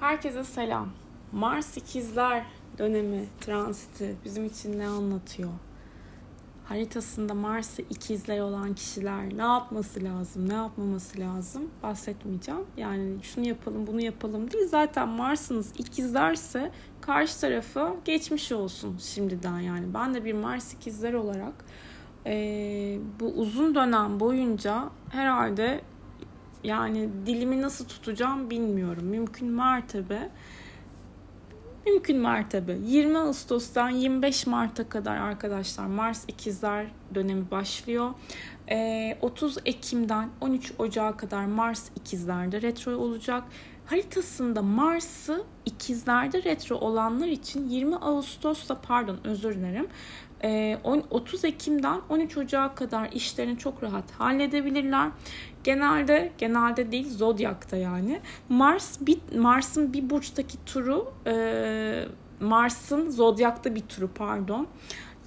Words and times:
Herkese 0.00 0.44
selam. 0.44 0.88
Mars 1.32 1.76
ikizler 1.76 2.44
dönemi, 2.78 3.24
transiti 3.40 4.16
bizim 4.24 4.44
için 4.44 4.78
ne 4.78 4.86
anlatıyor? 4.86 5.50
Haritasında 6.64 7.34
Mars'ı 7.34 7.82
ikizler 7.82 8.40
olan 8.40 8.74
kişiler 8.74 9.36
ne 9.36 9.42
yapması 9.42 10.04
lazım, 10.04 10.48
ne 10.48 10.54
yapmaması 10.54 11.18
lazım 11.18 11.70
bahsetmeyeceğim. 11.82 12.60
Yani 12.76 13.22
şunu 13.22 13.48
yapalım, 13.48 13.86
bunu 13.86 14.00
yapalım 14.00 14.50
değil. 14.50 14.68
Zaten 14.68 15.08
Mars'ınız 15.08 15.72
ikizlerse 15.78 16.70
karşı 17.00 17.40
tarafı 17.40 17.94
geçmiş 18.04 18.52
olsun 18.52 18.98
şimdiden 18.98 19.60
yani. 19.60 19.94
Ben 19.94 20.14
de 20.14 20.24
bir 20.24 20.32
Mars 20.32 20.74
ikizler 20.74 21.12
olarak 21.12 21.54
e, 22.26 22.32
bu 23.20 23.26
uzun 23.26 23.74
dönem 23.74 24.20
boyunca 24.20 24.90
herhalde 25.10 25.80
yani 26.64 27.08
dilimi 27.26 27.62
nasıl 27.62 27.84
tutacağım 27.84 28.50
bilmiyorum. 28.50 29.04
Mümkün 29.04 29.48
mertebe 29.48 30.30
mümkün 31.86 32.16
mertebe 32.16 32.76
20 32.86 33.18
Ağustos'tan 33.18 33.90
25 33.90 34.46
Mart'a 34.46 34.88
kadar 34.88 35.16
arkadaşlar 35.16 35.86
Mars 35.86 36.24
ikizler 36.28 36.86
dönemi 37.14 37.50
başlıyor. 37.50 38.10
30 39.20 39.56
ee, 39.56 39.60
Ekim'den 39.64 40.28
13 40.40 40.72
Ocağı 40.78 41.16
kadar 41.16 41.44
Mars 41.44 41.90
ikizlerde 41.96 42.62
retro 42.62 42.96
olacak. 42.96 43.44
Haritasında 43.86 44.62
Mars'ı 44.62 45.44
ikizlerde 45.66 46.42
retro 46.42 46.76
olanlar 46.76 47.26
için 47.28 47.68
20 47.68 47.96
Ağustos'ta 47.96 48.80
pardon 48.80 49.18
özür 49.24 49.54
dilerim 49.54 49.88
30 51.10 51.44
ee, 51.44 51.48
Ekim'den 51.48 52.00
13 52.08 52.36
Ocağı 52.36 52.74
kadar 52.74 53.12
işlerini 53.12 53.58
çok 53.58 53.82
rahat 53.82 54.10
halledebilirler. 54.10 55.10
Genelde 55.64 56.32
genelde 56.38 56.92
değil 56.92 57.16
zodyakta 57.16 57.76
yani. 57.76 58.20
Mars 58.48 59.00
bir 59.00 59.18
Mars'ın 59.36 59.92
bir 59.92 60.10
burçtaki 60.10 60.64
turu 60.64 61.12
e, 61.26 62.04
Mars'ın 62.40 63.10
zodyakta 63.10 63.74
bir 63.74 63.80
turu 63.80 64.10
pardon. 64.14 64.66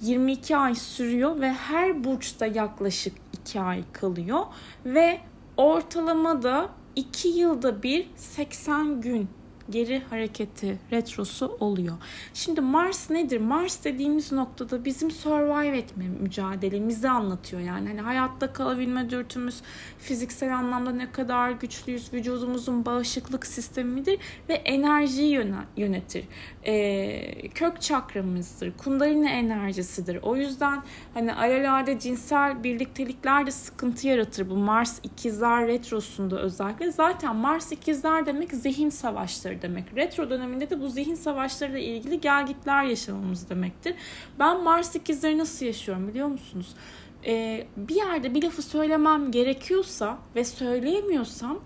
22 0.00 0.56
ay 0.56 0.74
sürüyor 0.74 1.40
ve 1.40 1.52
her 1.52 2.04
burçta 2.04 2.46
yaklaşık 2.46 3.14
2 3.32 3.60
ay 3.60 3.84
kalıyor. 3.92 4.40
Ve 4.84 5.20
ortalamada 5.56 6.68
2 6.96 7.28
yılda 7.28 7.82
bir 7.82 8.10
80 8.16 9.00
gün 9.00 9.28
geri 9.70 10.02
hareketi, 10.10 10.78
retrosu 10.92 11.56
oluyor. 11.60 11.96
Şimdi 12.34 12.60
Mars 12.60 13.10
nedir? 13.10 13.40
Mars 13.40 13.84
dediğimiz 13.84 14.32
noktada 14.32 14.84
bizim 14.84 15.10
survive 15.10 15.78
etme 15.78 16.04
mücadelemizi 16.20 17.08
anlatıyor. 17.08 17.62
Yani 17.62 17.88
hani 17.88 18.00
hayatta 18.00 18.52
kalabilme 18.52 19.10
dürtümüz, 19.10 19.62
fiziksel 19.98 20.56
anlamda 20.56 20.90
ne 20.90 21.12
kadar 21.12 21.50
güçlüyüz, 21.50 22.12
vücudumuzun 22.12 22.84
bağışıklık 22.84 23.46
sistemidir 23.46 24.18
ve 24.48 24.54
enerjiyi 24.54 25.44
yönetir. 25.76 26.24
Ee, 26.66 27.48
kök 27.48 27.80
çakramızdır, 27.80 28.72
kundalini 28.76 29.28
enerjisidir. 29.28 30.18
O 30.22 30.36
yüzden 30.36 30.82
hani 31.14 31.34
alelade 31.34 31.98
cinsel 31.98 32.64
birliktelikler 32.64 33.46
de 33.46 33.50
sıkıntı 33.50 34.08
yaratır 34.08 34.50
bu 34.50 34.56
Mars 34.56 35.00
ikizler 35.02 35.66
retrosunda 35.68 36.40
özellikle. 36.40 36.92
Zaten 36.92 37.36
Mars 37.36 37.72
ikizler 37.72 38.26
demek 38.26 38.52
zihin 38.52 38.90
savaşları 38.90 39.53
savaşları 39.54 39.62
demek. 39.62 39.96
Retro 39.96 40.30
döneminde 40.30 40.70
de 40.70 40.80
bu 40.80 40.88
zihin 40.88 41.14
savaşlarıyla 41.14 41.78
ilgili 41.78 42.20
gelgitler 42.20 42.84
yaşamamız 42.84 43.50
demektir. 43.50 43.94
Ben 44.38 44.62
Mars 44.62 44.96
ikizleri 44.96 45.38
nasıl 45.38 45.66
yaşıyorum 45.66 46.08
biliyor 46.08 46.28
musunuz? 46.28 46.74
Ee, 47.26 47.66
bir 47.76 47.94
yerde 47.94 48.34
bir 48.34 48.42
lafı 48.42 48.62
söylemem 48.62 49.30
gerekiyorsa 49.30 50.18
ve 50.34 50.44
söyleyemiyorsam 50.44 51.60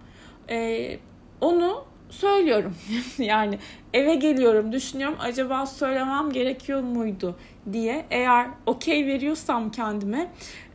e, 0.51 0.99
onu 1.41 1.85
söylüyorum. 2.11 2.75
yani 3.19 3.59
eve 3.93 4.15
geliyorum 4.15 4.73
düşünüyorum 4.73 5.17
acaba 5.21 5.67
söylemem 5.67 6.31
gerekiyor 6.33 6.83
muydu 6.83 7.37
diye 7.73 8.07
eğer 8.11 8.49
okey 8.67 9.07
veriyorsam 9.07 9.71
kendime 9.71 10.31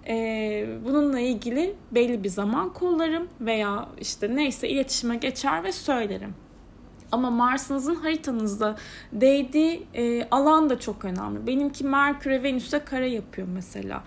e, 0.08 0.16
bununla 0.86 1.20
ilgili 1.20 1.76
belli 1.92 2.24
bir 2.24 2.30
zaman 2.30 2.74
kollarım 2.74 3.28
veya 3.42 3.88
işte 4.02 4.36
neyse 4.36 4.70
iletişime 4.70 5.16
geçer 5.16 5.64
ve 5.64 5.72
söylerim. 5.72 6.43
Ama 7.14 7.30
Mars'ınızın 7.30 7.96
haritanızda 7.96 8.76
değdiği 9.12 9.88
e, 9.94 10.30
alan 10.30 10.70
da 10.70 10.80
çok 10.80 11.06
önemli. 11.06 11.48
Benimki 11.48 11.84
Merkür'e 11.84 12.44
Venüs'e 12.44 12.80
kare 12.80 13.10
yapıyor 13.10 13.48
mesela. 13.54 14.04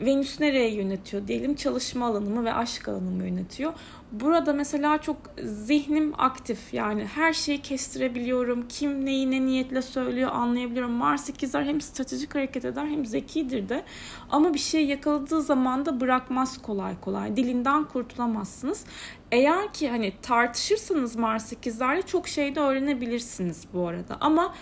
Venüs 0.00 0.40
nereye 0.40 0.74
yönetiyor 0.74 1.28
diyelim 1.28 1.54
çalışma 1.54 2.06
alanımı 2.06 2.44
ve 2.44 2.54
aşk 2.54 2.88
alanımı 2.88 3.24
yönetiyor. 3.24 3.72
Burada 4.12 4.52
mesela 4.52 4.98
çok 4.98 5.16
zihnim 5.44 6.12
aktif 6.18 6.74
yani 6.74 7.04
her 7.04 7.32
şeyi 7.32 7.62
kestirebiliyorum. 7.62 8.68
Kim 8.68 9.06
neyi 9.06 9.30
ne 9.30 9.46
niyetle 9.46 9.82
söylüyor 9.82 10.30
anlayabiliyorum. 10.32 10.92
Mars 10.92 11.28
ikizler 11.28 11.64
hem 11.64 11.80
stratejik 11.80 12.34
hareket 12.34 12.64
eder 12.64 12.86
hem 12.86 13.06
zekidir 13.06 13.68
de. 13.68 13.84
Ama 14.30 14.54
bir 14.54 14.58
şey 14.58 14.86
yakaladığı 14.86 15.42
zaman 15.42 15.86
da 15.86 16.00
bırakmaz 16.00 16.62
kolay 16.62 17.00
kolay. 17.00 17.36
Dilinden 17.36 17.84
kurtulamazsınız. 17.84 18.84
Eğer 19.32 19.72
ki 19.72 19.88
hani 19.88 20.12
tartışırsanız 20.22 21.16
Mars 21.16 21.52
ikizlerle 21.52 22.02
çok 22.02 22.28
şey 22.28 22.54
de 22.54 22.60
öğrenebilirsiniz 22.60 23.66
bu 23.74 23.88
arada. 23.88 24.16
Ama 24.20 24.54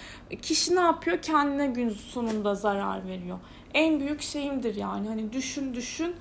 kişi 0.43 0.77
ne 0.77 0.81
yapıyor? 0.81 1.23
Kendine 1.23 1.67
gün 1.67 1.89
sonunda 1.89 2.55
zarar 2.55 3.07
veriyor. 3.09 3.39
En 3.75 4.01
büyük 4.01 4.23
şeyimdir 4.23 4.75
yani. 4.75 5.09
Hani 5.09 5.33
düşün 5.33 5.75
düşün 5.75 6.17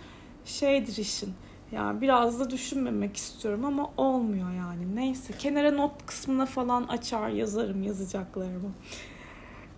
şeydir 0.45 0.97
işin 0.97 1.33
yani 1.71 2.01
biraz 2.01 2.39
da 2.39 2.49
düşünmemek 2.49 3.17
istiyorum 3.17 3.65
ama 3.65 3.91
olmuyor 3.97 4.51
yani. 4.51 4.95
Neyse 4.95 5.33
kenara 5.39 5.71
not 5.71 6.05
kısmına 6.05 6.45
falan 6.45 6.83
açar 6.83 7.29
yazarım 7.29 7.83
yazacaklarımı. 7.83 8.71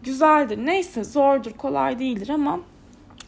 Güzeldir. 0.04 0.58
Neyse 0.66 1.04
zordur, 1.04 1.52
kolay 1.52 2.00
değildir 2.00 2.30
ama 2.30 2.60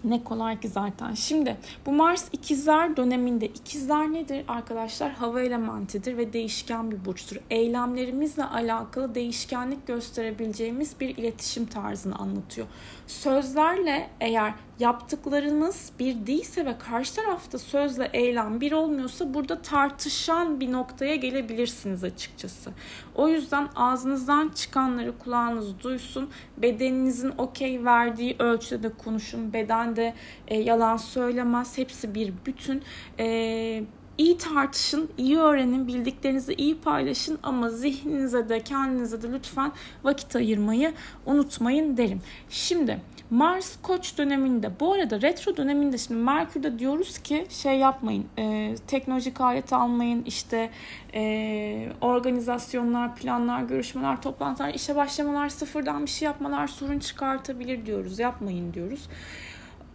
ne 0.03 0.23
kolay 0.23 0.59
ki 0.59 0.67
zaten. 0.67 1.13
Şimdi 1.13 1.57
bu 1.85 1.91
Mars 1.91 2.28
ikizler 2.31 2.97
döneminde 2.97 3.45
ikizler 3.45 4.13
nedir 4.13 4.45
arkadaşlar? 4.47 5.12
Hava 5.12 5.41
elementidir 5.41 6.17
ve 6.17 6.34
değişken 6.34 6.91
bir 6.91 7.06
burçtur. 7.06 7.38
Eylemlerimizle 7.50 8.44
alakalı 8.44 9.16
değişkenlik 9.16 9.88
gösterebileceğimiz 9.88 11.00
bir 11.00 11.17
iletişim 11.17 11.66
tarzını 11.66 12.16
anlatıyor. 12.16 12.67
Sözlerle 13.07 14.09
eğer 14.19 14.53
yaptıklarınız 14.81 15.92
bir 16.00 16.28
değilse 16.28 16.66
ve 16.66 16.78
karşı 16.78 17.16
tarafta 17.16 17.58
sözle 17.58 18.09
eylem 18.14 18.62
bir 18.62 18.72
olmuyorsa 18.72 19.34
burada 19.34 19.62
tartışan 19.62 20.59
bir 20.59 20.72
noktaya 20.72 21.16
gelebilirsiniz 21.16 22.03
açıkçası. 22.03 22.72
O 23.16 23.28
yüzden 23.28 23.68
ağzınızdan 23.75 24.50
çıkanları 24.50 25.18
kulağınız 25.18 25.80
duysun. 25.80 26.30
Bedeninizin 26.58 27.34
okey 27.38 27.86
verdiği 27.86 28.36
ölçüde 28.40 28.84
de 28.84 28.94
konuşun. 28.94 29.53
Beden 29.53 29.96
de 29.96 30.14
e, 30.47 30.58
yalan 30.58 30.98
söylemez. 30.98 31.78
Hepsi 31.78 32.16
bir 32.16 32.34
bütün. 32.46 32.84
E, 33.19 33.84
iyi 34.21 34.37
tartışın, 34.37 35.09
iyi 35.17 35.37
öğrenin, 35.37 35.87
bildiklerinizi 35.87 36.53
iyi 36.53 36.77
paylaşın 36.77 37.39
ama 37.43 37.69
zihninize 37.69 38.49
de 38.49 38.59
kendinize 38.59 39.21
de 39.21 39.31
lütfen 39.31 39.71
vakit 40.03 40.35
ayırmayı 40.35 40.93
unutmayın 41.25 41.97
derim. 41.97 42.21
Şimdi 42.49 43.01
Mars 43.29 43.75
Koç 43.81 44.17
döneminde 44.17 44.71
bu 44.79 44.93
arada 44.93 45.21
retro 45.21 45.57
döneminde 45.57 45.97
şimdi 45.97 46.19
Merkür'de 46.19 46.79
diyoruz 46.79 47.17
ki 47.17 47.45
şey 47.49 47.77
yapmayın 47.77 48.25
e, 48.37 48.75
teknolojik 48.87 49.41
alet 49.41 49.73
almayın 49.73 50.23
işte 50.25 50.69
e, 51.13 51.88
organizasyonlar, 52.01 53.15
planlar, 53.15 53.63
görüşmeler, 53.63 54.21
toplantılar, 54.21 54.73
işe 54.73 54.95
başlamalar, 54.95 55.49
sıfırdan 55.49 56.05
bir 56.05 56.11
şey 56.11 56.25
yapmalar 56.25 56.67
sorun 56.67 56.99
çıkartabilir 56.99 57.85
diyoruz 57.85 58.19
yapmayın 58.19 58.73
diyoruz. 58.73 59.07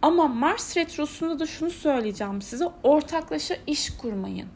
Ama 0.01 0.27
Mars 0.27 0.77
retrosunda 0.77 1.39
da 1.39 1.45
şunu 1.45 1.69
söyleyeceğim 1.69 2.41
size 2.41 2.65
ortaklaşa 2.83 3.55
iş 3.67 3.97
kurmayın. 3.97 4.47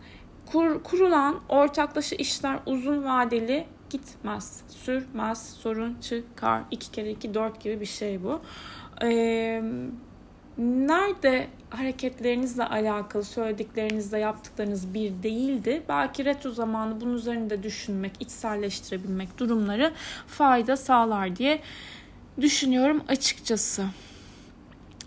Kur, 0.52 0.84
kurulan 0.84 1.40
ortaklaşa 1.50 2.16
işler 2.16 2.60
uzun 2.66 3.04
vadeli 3.04 3.66
gitmez, 3.90 4.62
sürmez, 4.70 5.50
sorun 5.50 5.98
çıkar. 6.02 6.62
iki 6.72 6.92
kere 6.92 7.12
iki 7.12 7.34
dört 7.34 7.62
gibi 7.62 7.82
bir 7.82 7.86
şey 7.86 8.24
bu. 8.24 8.42
Ee, 9.04 9.64
nerede 10.58 11.48
hareketlerinizle 11.70 12.66
alakalı 12.66 13.24
söylediklerinizle 13.24 14.20
yaptıklarınız 14.20 14.94
bir 14.94 15.24
değildi. 15.24 15.84
Belki 15.90 16.26
retro 16.26 16.52
zamanı 16.52 17.02
bunun 17.02 17.14
üzerinde 17.14 17.64
düşünmek, 17.64 18.12
içselleştirebilmek 18.20 19.38
durumları 19.38 19.94
fayda 20.28 20.78
sağlar 20.78 21.36
diye 21.36 21.62
düşünüyorum 22.42 23.04
açıkçası. 23.08 23.86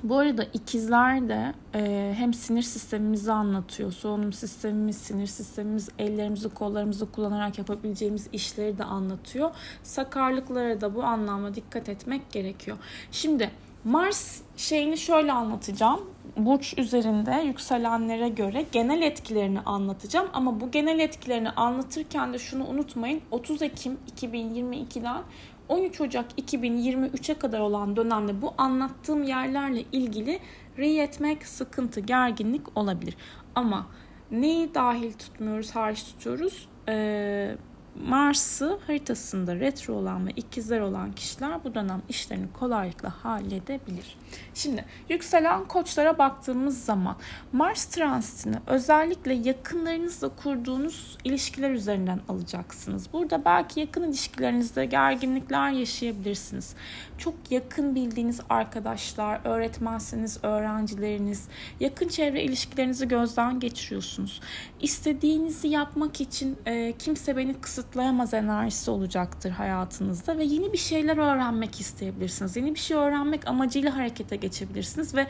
Bu 0.05 0.19
arada 0.19 0.45
ikizler 0.45 1.29
de 1.29 1.55
e, 1.75 2.15
hem 2.17 2.35
sinir 2.35 2.62
sistemimizi 2.62 3.33
anlatıyor. 3.33 3.93
Solunum 3.93 4.33
sistemimiz, 4.33 4.97
sinir 4.97 5.27
sistemimiz, 5.27 5.89
ellerimizi, 5.99 6.49
kollarımızı 6.49 7.12
kullanarak 7.12 7.59
yapabileceğimiz 7.59 8.29
işleri 8.33 8.79
de 8.79 8.85
anlatıyor. 8.85 9.51
Sakarlıklara 9.83 10.81
da 10.81 10.95
bu 10.95 11.03
anlamda 11.03 11.55
dikkat 11.55 11.89
etmek 11.89 12.33
gerekiyor. 12.33 12.77
Şimdi 13.12 13.51
Mars 13.85 14.41
şeyini 14.56 14.99
şöyle 14.99 15.33
anlatacağım. 15.33 16.01
burç 16.37 16.79
üzerinde 16.79 17.43
yükselenlere 17.47 18.29
göre 18.29 18.65
genel 18.73 19.03
etkilerini 19.03 19.61
anlatacağım. 19.61 20.29
Ama 20.33 20.61
bu 20.61 20.71
genel 20.71 20.99
etkilerini 20.99 21.51
anlatırken 21.51 22.33
de 22.33 22.39
şunu 22.39 22.67
unutmayın. 22.67 23.21
30 23.31 23.62
Ekim 23.62 23.99
2022'den 24.17 25.23
13 25.69 26.00
Ocak 26.00 26.38
2023'e 26.38 27.34
kadar 27.34 27.61
olan 27.61 27.96
dönemde 27.96 28.43
bu 28.43 28.55
anlattığım 28.58 29.22
yerlerle 29.22 29.84
ilgili 29.93 30.40
ri 30.78 30.99
etmek, 30.99 31.46
sıkıntı, 31.46 32.00
gerginlik 32.00 32.78
olabilir. 32.78 33.16
Ama 33.55 33.87
neyi 34.31 34.75
dahil 34.75 35.12
tutmuyoruz, 35.12 35.70
hariç 35.70 36.05
tutuyoruz? 36.05 36.69
Ee, 36.88 37.56
Mars'ı 37.94 38.79
haritasında 38.87 39.56
retro 39.56 39.94
olan 39.94 40.26
ve 40.26 40.31
ikizler 40.31 40.81
olan 40.81 41.12
kişiler 41.12 41.64
bu 41.64 41.75
dönem 41.75 42.02
işlerini 42.08 42.52
kolaylıkla 42.52 43.25
halledebilir. 43.25 44.17
Şimdi 44.55 44.85
yükselen 45.08 45.64
koçlara 45.64 46.19
baktığımız 46.19 46.85
zaman 46.85 47.17
Mars 47.52 47.85
transitini 47.85 48.56
özellikle 48.67 49.35
yakınlarınızla 49.35 50.29
kurduğunuz 50.29 51.19
ilişkiler 51.25 51.70
üzerinden 51.70 52.20
alacaksınız. 52.29 53.12
Burada 53.12 53.44
belki 53.44 53.81
yakın 53.81 54.02
ilişkilerinizde 54.02 54.85
gerginlikler 54.85 55.70
yaşayabilirsiniz. 55.70 56.75
Çok 57.19 57.35
yakın 57.50 57.94
bildiğiniz 57.94 58.41
arkadaşlar, 58.50 59.41
öğretmenseniz 59.44 60.38
öğrencileriniz, 60.44 61.49
yakın 61.81 62.08
çevre 62.08 62.43
ilişkilerinizi 62.43 63.08
gözden 63.08 63.61
geçiriyorsunuz. 63.61 64.41
İstediğinizi 64.81 65.69
yapmak 65.69 66.20
için 66.20 66.58
e, 66.67 66.94
kimse 66.99 67.37
beni 67.37 67.61
kısıtlayamaz 67.84 68.34
enerjisi 68.34 68.90
olacaktır 68.90 69.50
hayatınızda 69.50 70.38
ve 70.38 70.44
yeni 70.44 70.72
bir 70.72 70.78
şeyler 70.78 71.16
öğrenmek 71.16 71.81
isteyebilirsiniz. 71.81 72.56
Yeni 72.56 72.75
bir 72.75 72.81
şey 72.81 72.96
öğrenmek 72.96 73.48
amacıyla 73.48 73.96
hareket 73.96 74.14
harekete 74.14 74.36
geçebilirsiniz 74.36 75.14
ve 75.14 75.26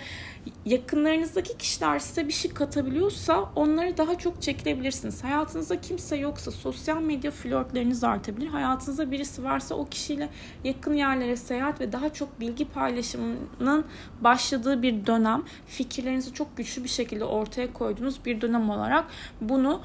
yakınlarınızdaki 0.64 1.56
kişiler 1.58 1.98
size 1.98 2.28
bir 2.28 2.32
şey 2.32 2.50
katabiliyorsa 2.54 3.50
onları 3.56 3.96
daha 3.96 4.18
çok 4.18 4.42
çekilebilirsiniz. 4.42 5.24
Hayatınızda 5.24 5.80
kimse 5.80 6.16
yoksa 6.16 6.50
sosyal 6.50 7.02
medya 7.02 7.30
flörtleriniz 7.30 8.04
artabilir. 8.04 8.48
Hayatınızda 8.48 9.10
birisi 9.10 9.44
varsa 9.44 9.74
o 9.74 9.84
kişiyle 9.84 10.28
yakın 10.64 10.94
yerlere 10.94 11.36
seyahat 11.36 11.80
ve 11.80 11.92
daha 11.92 12.12
çok 12.12 12.40
bilgi 12.40 12.64
paylaşımının 12.64 13.84
başladığı 14.20 14.82
bir 14.82 15.06
dönem. 15.06 15.42
Fikirlerinizi 15.66 16.32
çok 16.32 16.56
güçlü 16.56 16.84
bir 16.84 16.88
şekilde 16.88 17.24
ortaya 17.24 17.72
koyduğunuz 17.72 18.24
bir 18.24 18.40
dönem 18.40 18.70
olarak 18.70 19.04
bunu 19.40 19.80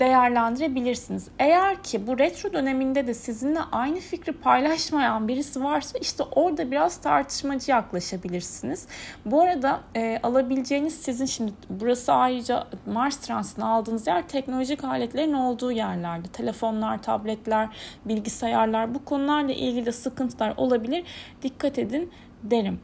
değerlendirebilirsiniz. 0.00 1.28
Eğer 1.38 1.65
ki 1.74 2.06
bu 2.06 2.18
retro 2.18 2.52
döneminde 2.52 3.06
de 3.06 3.14
sizinle 3.14 3.60
aynı 3.72 4.00
fikri 4.00 4.32
paylaşmayan 4.32 5.28
birisi 5.28 5.64
varsa 5.64 5.98
işte 5.98 6.22
orada 6.22 6.70
biraz 6.70 6.96
tartışmacı 6.96 7.70
yaklaşın 7.70 8.06
ulaşabilirsiniz. 8.06 8.86
Bu 9.24 9.42
arada 9.42 9.80
e, 9.94 10.20
alabileceğiniz 10.22 10.94
sizin 10.94 11.26
şimdi 11.26 11.52
burası 11.70 12.12
ayrıca 12.12 12.66
Mars 12.86 13.16
transitini 13.16 13.64
aldığınız 13.64 14.06
yer 14.06 14.28
teknolojik 14.28 14.84
aletlerin 14.84 15.32
olduğu 15.32 15.72
yerlerde. 15.72 16.28
Telefonlar, 16.28 17.02
tabletler, 17.02 17.68
bilgisayarlar 18.04 18.94
bu 18.94 19.04
konularla 19.04 19.52
ilgili 19.52 19.92
sıkıntılar 19.92 20.54
olabilir. 20.56 21.04
Dikkat 21.42 21.78
edin 21.78 22.10
derim. 22.42 22.80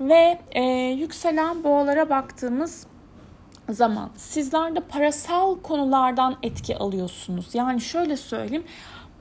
Ve 0.00 0.38
e, 0.50 0.62
yükselen 0.98 1.64
boğalara 1.64 2.10
baktığımız 2.10 2.86
zaman 3.70 4.10
sizler 4.16 4.76
de 4.76 4.80
parasal 4.80 5.56
konulardan 5.62 6.36
etki 6.42 6.78
alıyorsunuz. 6.78 7.54
Yani 7.54 7.80
şöyle 7.80 8.16
söyleyeyim 8.16 8.64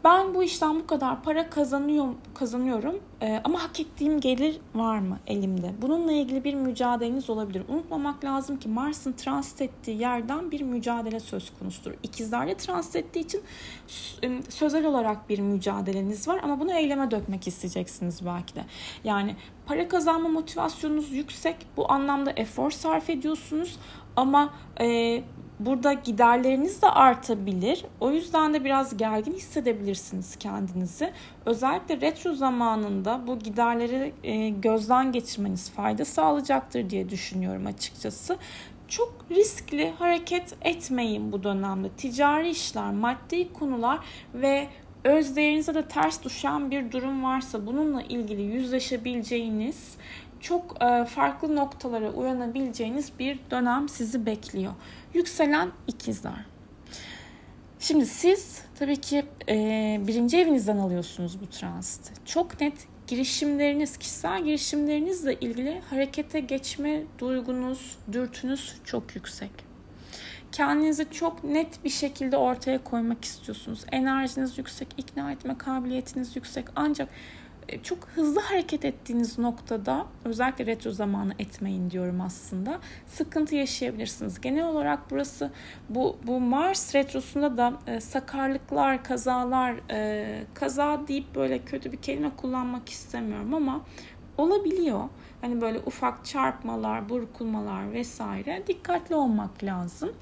ben 0.05 0.33
bu 0.33 0.43
işten 0.43 0.79
bu 0.79 0.87
kadar 0.87 1.23
para 1.23 1.49
kazanıyorum, 1.49 2.17
kazanıyorum 2.33 2.99
ee, 3.21 3.41
ama 3.43 3.63
hak 3.63 3.79
ettiğim 3.79 4.19
gelir 4.19 4.59
var 4.75 4.99
mı 4.99 5.19
elimde? 5.27 5.73
Bununla 5.81 6.11
ilgili 6.11 6.43
bir 6.43 6.53
mücadeleniz 6.53 7.29
olabilir. 7.29 7.63
Unutmamak 7.67 8.23
lazım 8.23 8.59
ki 8.59 8.69
Mars'ın 8.69 9.13
transit 9.13 9.61
ettiği 9.61 9.97
yerden 9.97 10.51
bir 10.51 10.61
mücadele 10.61 11.19
söz 11.19 11.51
konusudur. 11.59 11.93
İkizlerle 12.03 12.57
transit 12.57 12.95
ettiği 12.95 13.19
için 13.19 13.41
sözel 14.49 14.85
olarak 14.85 15.29
bir 15.29 15.39
mücadeleniz 15.39 16.27
var 16.27 16.39
ama 16.43 16.59
bunu 16.59 16.73
eyleme 16.73 17.11
dökmek 17.11 17.47
isteyeceksiniz 17.47 18.25
belki 18.25 18.55
de. 18.55 18.65
Yani 19.03 19.35
para 19.65 19.87
kazanma 19.87 20.29
motivasyonunuz 20.29 21.11
yüksek. 21.11 21.55
Bu 21.77 21.91
anlamda 21.91 22.31
efor 22.31 22.71
sarf 22.71 23.09
ediyorsunuz 23.09 23.79
ama 24.15 24.53
e, 24.81 25.21
burada 25.59 25.93
giderleriniz 25.93 26.81
de 26.81 26.89
artabilir. 26.89 27.85
O 27.99 28.11
yüzden 28.11 28.53
de 28.53 28.63
biraz 28.63 28.97
gergin 28.97 29.33
hissedebilirsiniz 29.33 30.35
kendinizi. 30.35 31.11
Özellikle 31.45 32.01
retro 32.01 32.33
zamanında 32.33 33.21
bu 33.27 33.39
giderleri 33.39 34.13
e, 34.23 34.49
gözden 34.49 35.11
geçirmeniz 35.11 35.69
fayda 35.71 36.05
sağlayacaktır 36.05 36.89
diye 36.89 37.09
düşünüyorum 37.09 37.65
açıkçası. 37.65 38.37
Çok 38.87 39.13
riskli 39.31 39.93
hareket 39.99 40.55
etmeyin 40.61 41.31
bu 41.31 41.43
dönemde. 41.43 41.89
Ticari 41.89 42.49
işler, 42.49 42.91
maddi 42.91 43.53
konular 43.53 43.99
ve 44.33 44.67
öz 45.03 45.35
değerinize 45.35 45.73
de 45.73 45.87
ters 45.87 46.23
düşen 46.23 46.71
bir 46.71 46.91
durum 46.91 47.23
varsa 47.23 47.65
bununla 47.65 48.01
ilgili 48.01 48.41
yüzleşebileceğiniz 48.41 49.97
çok 50.45 50.83
e, 50.83 51.05
farklı 51.05 51.55
noktalara 51.55 52.11
uyanabileceğiniz 52.11 53.19
bir 53.19 53.39
dönem 53.51 53.89
sizi 53.89 54.25
bekliyor. 54.25 54.73
Yükselen 55.13 55.71
ikizler. 55.87 56.45
Şimdi 57.79 58.05
siz 58.05 58.61
tabii 58.79 59.01
ki 59.01 59.25
e, 59.49 59.55
birinci 60.07 60.37
evinizden 60.37 60.77
alıyorsunuz 60.77 61.41
bu 61.41 61.49
transiti. 61.49 62.13
Çok 62.25 62.61
net 62.61 62.73
girişimleriniz, 63.07 63.97
kişisel 63.97 64.43
girişimlerinizle 64.43 65.33
ilgili 65.33 65.81
harekete 65.89 66.39
geçme 66.39 67.03
duygunuz, 67.19 67.97
dürtünüz 68.11 68.75
çok 68.83 69.15
yüksek. 69.15 69.51
Kendinizi 70.51 71.11
çok 71.11 71.43
net 71.43 71.83
bir 71.83 71.89
şekilde 71.89 72.37
ortaya 72.37 72.83
koymak 72.83 73.25
istiyorsunuz. 73.25 73.85
Enerjiniz 73.91 74.57
yüksek, 74.57 74.87
ikna 74.97 75.31
etme 75.31 75.57
kabiliyetiniz 75.57 76.35
yüksek. 76.35 76.65
Ancak 76.75 77.09
çok 77.83 78.07
hızlı 78.15 78.41
hareket 78.41 78.85
ettiğiniz 78.85 79.39
noktada 79.39 80.05
özellikle 80.25 80.65
retro 80.65 80.91
zamanı 80.91 81.33
etmeyin 81.39 81.91
diyorum 81.91 82.21
aslında. 82.21 82.79
Sıkıntı 83.07 83.55
yaşayabilirsiniz. 83.55 84.41
Genel 84.41 84.65
olarak 84.65 85.11
burası 85.11 85.51
bu 85.89 86.17
bu 86.23 86.39
Mars 86.39 86.95
retrosunda 86.95 87.57
da 87.57 87.73
e, 87.87 87.99
sakarlıklar, 88.01 89.03
kazalar, 89.03 89.75
e, 89.91 90.43
kaza 90.53 91.01
deyip 91.07 91.35
böyle 91.35 91.59
kötü 91.59 91.91
bir 91.91 91.97
kelime 91.97 92.29
kullanmak 92.37 92.89
istemiyorum 92.89 93.53
ama 93.53 93.81
olabiliyor. 94.37 95.03
Hani 95.41 95.61
böyle 95.61 95.79
ufak 95.79 96.25
çarpmalar, 96.25 97.09
burkulmalar 97.09 97.93
vesaire 97.93 98.63
dikkatli 98.67 99.15
olmak 99.15 99.63
lazım. 99.63 100.13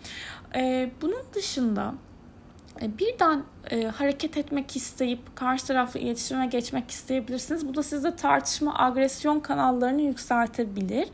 E, 0.55 0.91
bunun 1.01 1.23
dışında 1.33 1.93
e, 1.93 2.12
birden 2.97 3.43
e, 3.71 3.83
hareket 3.85 4.37
etmek 4.37 4.75
isteyip 4.75 5.35
karşı 5.35 5.67
tarafla 5.67 5.99
iletişime 5.99 6.47
geçmek 6.47 6.91
isteyebilirsiniz. 6.91 7.67
Bu 7.67 7.75
da 7.75 7.83
sizde 7.83 8.15
tartışma, 8.15 8.79
agresyon 8.79 9.39
kanallarını 9.39 10.01
yükseltebilir. 10.01 11.07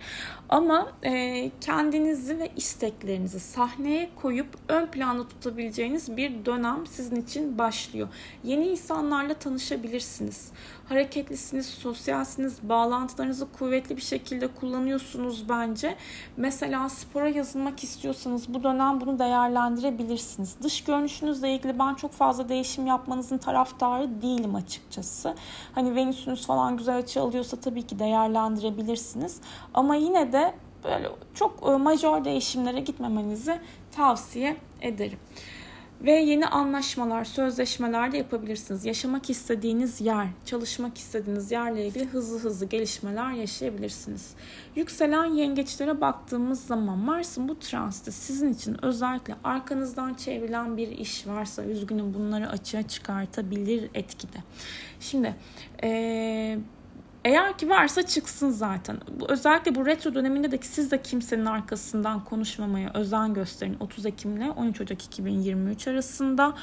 Ama 0.49 0.87
e, 1.03 1.51
kendinizi 1.61 2.39
ve 2.39 2.51
isteklerinizi 2.55 3.39
sahneye 3.39 4.09
koyup 4.21 4.47
ön 4.67 4.85
planda 4.85 5.27
tutabileceğiniz 5.27 6.17
bir 6.17 6.45
dönem 6.45 6.87
sizin 6.87 7.15
için 7.15 7.57
başlıyor. 7.57 8.07
Yeni 8.43 8.67
insanlarla 8.67 9.33
tanışabilirsiniz. 9.33 10.51
Hareketlisiniz, 10.89 11.65
sosyalsiniz, 11.65 12.57
bağlantılarınızı 12.63 13.47
kuvvetli 13.59 13.97
bir 13.97 14.01
şekilde 14.01 14.47
kullanıyorsunuz 14.47 15.49
bence. 15.49 15.95
Mesela 16.37 16.89
spora 16.89 17.29
yazılmak 17.29 17.83
istiyorsanız 17.83 18.53
bu 18.53 18.63
dönem 18.63 19.01
bunu 19.01 19.19
değerlendirebilirsiniz. 19.19 20.55
Dış 20.63 20.83
görünüşünüzle 20.83 21.53
ilgili 21.53 21.79
ben 21.79 21.93
çok 21.93 22.11
fazla 22.11 22.49
değişim 22.49 22.87
yapmanızın 22.87 23.37
taraftarı 23.37 24.21
değilim 24.21 24.55
açıkçası. 24.55 25.35
Hani 25.75 25.95
Venüsünüz 25.95 26.47
falan 26.47 26.77
güzel 26.77 26.97
açı 26.97 27.21
alıyorsa 27.21 27.57
tabii 27.57 27.83
ki 27.83 27.99
değerlendirebilirsiniz. 27.99 29.37
Ama 29.73 29.95
yine 29.95 30.33
de 30.33 30.38
böyle 30.83 31.09
çok 31.33 31.69
e, 31.69 31.77
majör 31.77 32.25
değişimlere 32.25 32.79
gitmemenizi 32.79 33.59
tavsiye 33.91 34.57
ederim. 34.81 35.19
Ve 36.01 36.11
yeni 36.11 36.47
anlaşmalar, 36.47 37.25
sözleşmeler 37.25 38.11
de 38.11 38.17
yapabilirsiniz. 38.17 38.85
Yaşamak 38.85 39.29
istediğiniz 39.29 40.01
yer, 40.01 40.27
çalışmak 40.45 40.97
istediğiniz 40.97 41.51
yerle 41.51 41.87
ilgili 41.87 42.05
hızlı 42.05 42.39
hızlı 42.39 42.65
gelişmeler 42.65 43.31
yaşayabilirsiniz. 43.31 44.33
Yükselen 44.75 45.25
yengeçlere 45.25 46.01
baktığımız 46.01 46.65
zaman 46.65 46.97
Mars'ın 46.97 47.49
bu 47.49 47.59
transiti 47.59 48.11
sizin 48.11 48.53
için 48.53 48.85
özellikle 48.85 49.35
arkanızdan 49.43 50.13
çevrilen 50.13 50.77
bir 50.77 50.87
iş 50.87 51.27
varsa 51.27 51.63
üzgünüm 51.63 52.13
bunları 52.13 52.49
açığa 52.49 52.87
çıkartabilir 52.87 53.89
etkide. 53.93 54.37
Şimdi 54.99 55.35
ee, 55.83 56.59
Eğer 57.25 57.57
ki 57.57 57.69
varsa 57.69 58.03
çıksın 58.05 58.49
zaten. 58.49 58.97
Özellikle 59.29 59.75
bu 59.75 59.85
retro 59.85 60.15
döneminde 60.15 60.51
de 60.51 60.59
siz 60.61 60.91
de 60.91 61.01
kimsenin 61.01 61.45
arkasından 61.45 62.23
konuşmamaya 62.23 62.91
özen 62.93 63.33
gösterin. 63.33 63.77
30 63.79 64.05
Ekim 64.05 64.37
ile 64.37 64.51
13 64.51 64.81
Ocak 64.81 65.05
2023 65.05 65.87
arasında. 65.87 66.53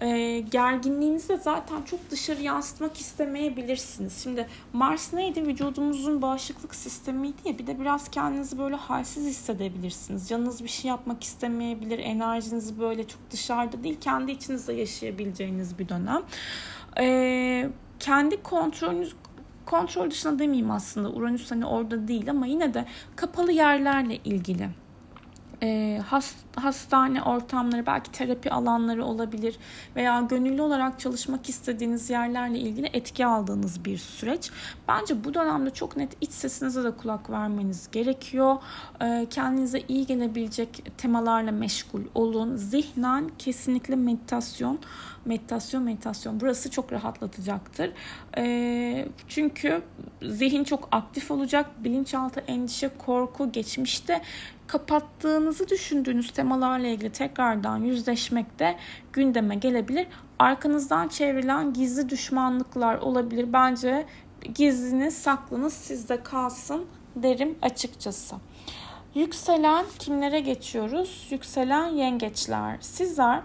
E, 0.00 0.40
gerginliğinizi 0.40 1.28
de 1.28 1.36
zaten 1.36 1.82
çok 1.82 2.10
dışarı 2.10 2.42
yansıtmak 2.42 3.00
istemeyebilirsiniz. 3.00 4.22
Şimdi 4.22 4.48
Mars 4.72 5.12
neydi? 5.12 5.46
Vücudumuzun 5.46 6.22
bağışıklık 6.22 6.74
sistemiydi 6.74 7.36
ya. 7.44 7.58
Bir 7.58 7.66
de 7.66 7.80
biraz 7.80 8.08
kendinizi 8.08 8.58
böyle 8.58 8.76
halsiz 8.76 9.26
hissedebilirsiniz. 9.26 10.28
Canınız 10.28 10.64
bir 10.64 10.68
şey 10.68 10.88
yapmak 10.88 11.24
istemeyebilir. 11.24 11.98
Enerjinizi 11.98 12.80
böyle 12.80 13.08
çok 13.08 13.30
dışarıda 13.30 13.84
değil 13.84 13.96
kendi 14.00 14.32
içinizde 14.32 14.72
yaşayabileceğiniz 14.72 15.78
bir 15.78 15.88
dönem. 15.88 16.22
E, 16.98 17.68
kendi 18.00 18.42
kontrolünüz 18.42 19.14
kontrol 19.66 20.10
dışında 20.10 20.38
demeyeyim 20.38 20.70
aslında. 20.70 21.10
Uranüs 21.10 21.50
hani 21.50 21.66
orada 21.66 22.08
değil 22.08 22.30
ama 22.30 22.46
yine 22.46 22.74
de 22.74 22.84
kapalı 23.16 23.52
yerlerle 23.52 24.16
ilgili 24.16 24.68
e, 25.62 26.00
hast, 26.06 26.36
hastane 26.56 27.22
ortamları, 27.22 27.86
belki 27.86 28.12
terapi 28.12 28.50
alanları 28.50 29.04
olabilir 29.04 29.58
veya 29.96 30.20
gönüllü 30.20 30.62
olarak 30.62 31.00
çalışmak 31.00 31.48
istediğiniz 31.48 32.10
yerlerle 32.10 32.58
ilgili 32.58 32.86
etki 32.92 33.26
aldığınız 33.26 33.84
bir 33.84 33.98
süreç. 33.98 34.50
Bence 34.88 35.24
bu 35.24 35.34
dönemde 35.34 35.70
çok 35.70 35.96
net 35.96 36.16
iç 36.20 36.30
sesinize 36.30 36.84
de 36.84 36.90
kulak 36.90 37.30
vermeniz 37.30 37.90
gerekiyor. 37.90 38.56
E, 39.00 39.26
kendinize 39.30 39.82
iyi 39.88 40.06
gelebilecek 40.06 40.98
temalarla 40.98 41.52
meşgul 41.52 42.02
olun. 42.14 42.56
Zihnen 42.56 43.30
kesinlikle 43.38 43.96
meditasyon, 43.96 44.78
meditasyon, 45.24 45.82
meditasyon. 45.82 46.40
Burası 46.40 46.70
çok 46.70 46.92
rahatlatacaktır. 46.92 47.92
E, 48.36 49.08
çünkü 49.28 49.82
zihin 50.22 50.64
çok 50.64 50.88
aktif 50.92 51.30
olacak. 51.30 51.70
Bilinçaltı, 51.84 52.40
endişe, 52.40 52.90
korku, 52.98 53.52
geçmişte 53.52 54.22
kapattığınızı 54.66 55.68
düşündüğünüz 55.68 56.30
temalarla 56.30 56.86
ilgili 56.86 57.12
tekrardan 57.12 57.78
yüzleşmek 57.78 58.58
de 58.58 58.76
gündeme 59.12 59.54
gelebilir. 59.54 60.06
Arkanızdan 60.38 61.08
çevrilen 61.08 61.72
gizli 61.72 62.08
düşmanlıklar 62.08 62.98
olabilir. 62.98 63.52
Bence 63.52 64.06
gizliniz, 64.54 65.18
saklınız 65.18 65.72
sizde 65.72 66.22
kalsın 66.22 66.86
derim 67.16 67.58
açıkçası. 67.62 68.36
Yükselen 69.14 69.86
kimlere 69.98 70.40
geçiyoruz? 70.40 71.26
Yükselen 71.30 71.86
yengeçler. 71.86 72.76
Sizler 72.80 73.40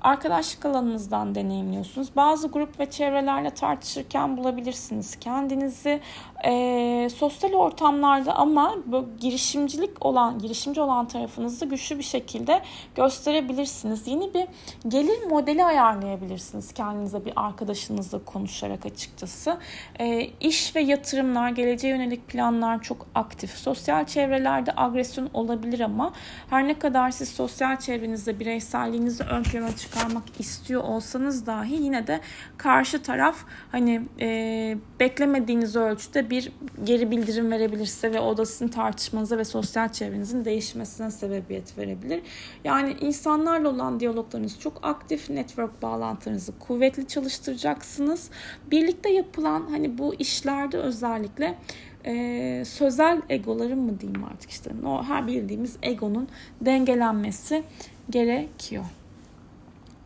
arkadaşlık 0.00 0.66
alanınızdan 0.66 1.34
deneyimliyorsunuz. 1.34 2.08
Bazı 2.16 2.48
grup 2.48 2.80
ve 2.80 2.90
çevrelerle 2.90 3.50
tartışırken 3.50 4.36
bulabilirsiniz 4.36 5.16
kendinizi. 5.16 6.00
E, 6.44 7.08
sosyal 7.16 7.52
ortamlarda 7.52 8.36
ama 8.36 8.74
bu 8.86 9.06
girişimcilik 9.20 10.06
olan, 10.06 10.38
girişimci 10.38 10.80
olan 10.80 11.08
tarafınızı 11.08 11.66
güçlü 11.66 11.98
bir 11.98 12.04
şekilde 12.04 12.62
gösterebilirsiniz. 12.94 14.06
Yeni 14.06 14.34
bir 14.34 14.46
gelir 14.88 15.26
modeli 15.30 15.64
ayarlayabilirsiniz 15.64 16.72
kendinize 16.72 17.24
bir 17.24 17.32
arkadaşınızla 17.36 18.24
konuşarak 18.24 18.86
açıkçası. 18.86 19.58
E, 20.00 20.30
iş 20.40 20.76
ve 20.76 20.80
yatırımlar, 20.80 21.50
geleceğe 21.50 21.88
yönelik 21.88 22.28
planlar 22.28 22.82
çok 22.82 23.06
aktif. 23.14 23.50
Sosyal 23.50 24.04
çevrelerde 24.04 24.72
agresyon 24.76 25.30
olabilir 25.34 25.80
ama 25.80 26.12
her 26.50 26.68
ne 26.68 26.78
kadar 26.78 27.10
siz 27.10 27.28
sosyal 27.28 27.76
çevrenizde 27.76 28.40
bireyselliğinizi 28.40 29.24
ön 29.24 29.42
plana 29.42 29.76
çıkarmak 29.86 30.22
istiyor 30.38 30.82
olsanız 30.84 31.46
dahi 31.46 31.82
yine 31.82 32.06
de 32.06 32.20
karşı 32.56 33.02
taraf 33.02 33.36
hani 33.72 34.02
e, 34.20 34.78
beklemediğiniz 35.00 35.76
ölçüde 35.76 36.30
bir 36.30 36.52
geri 36.84 37.10
bildirim 37.10 37.50
verebilirse 37.50 38.12
ve 38.12 38.20
odasını 38.20 38.70
tartışmanıza 38.70 39.38
ve 39.38 39.44
sosyal 39.44 39.88
çevrenizin 39.88 40.44
değişmesine 40.44 41.10
sebebiyet 41.10 41.78
verebilir. 41.78 42.22
Yani 42.64 42.96
insanlarla 43.00 43.68
olan 43.68 44.00
diyaloglarınız 44.00 44.60
çok 44.60 44.78
aktif, 44.82 45.30
network 45.30 45.82
bağlantılarınızı 45.82 46.58
kuvvetli 46.58 47.06
çalıştıracaksınız. 47.06 48.30
Birlikte 48.70 49.08
yapılan 49.08 49.66
hani 49.70 49.98
bu 49.98 50.14
işlerde 50.14 50.78
özellikle 50.78 51.58
e, 52.06 52.62
sözel 52.66 53.22
egoların 53.28 53.78
mı 53.78 54.00
diyeyim 54.00 54.24
artık 54.24 54.50
işte 54.50 54.70
o 54.86 55.04
her 55.04 55.26
bildiğimiz 55.26 55.76
egonun 55.82 56.28
dengelenmesi 56.60 57.62
gerekiyor. 58.10 58.84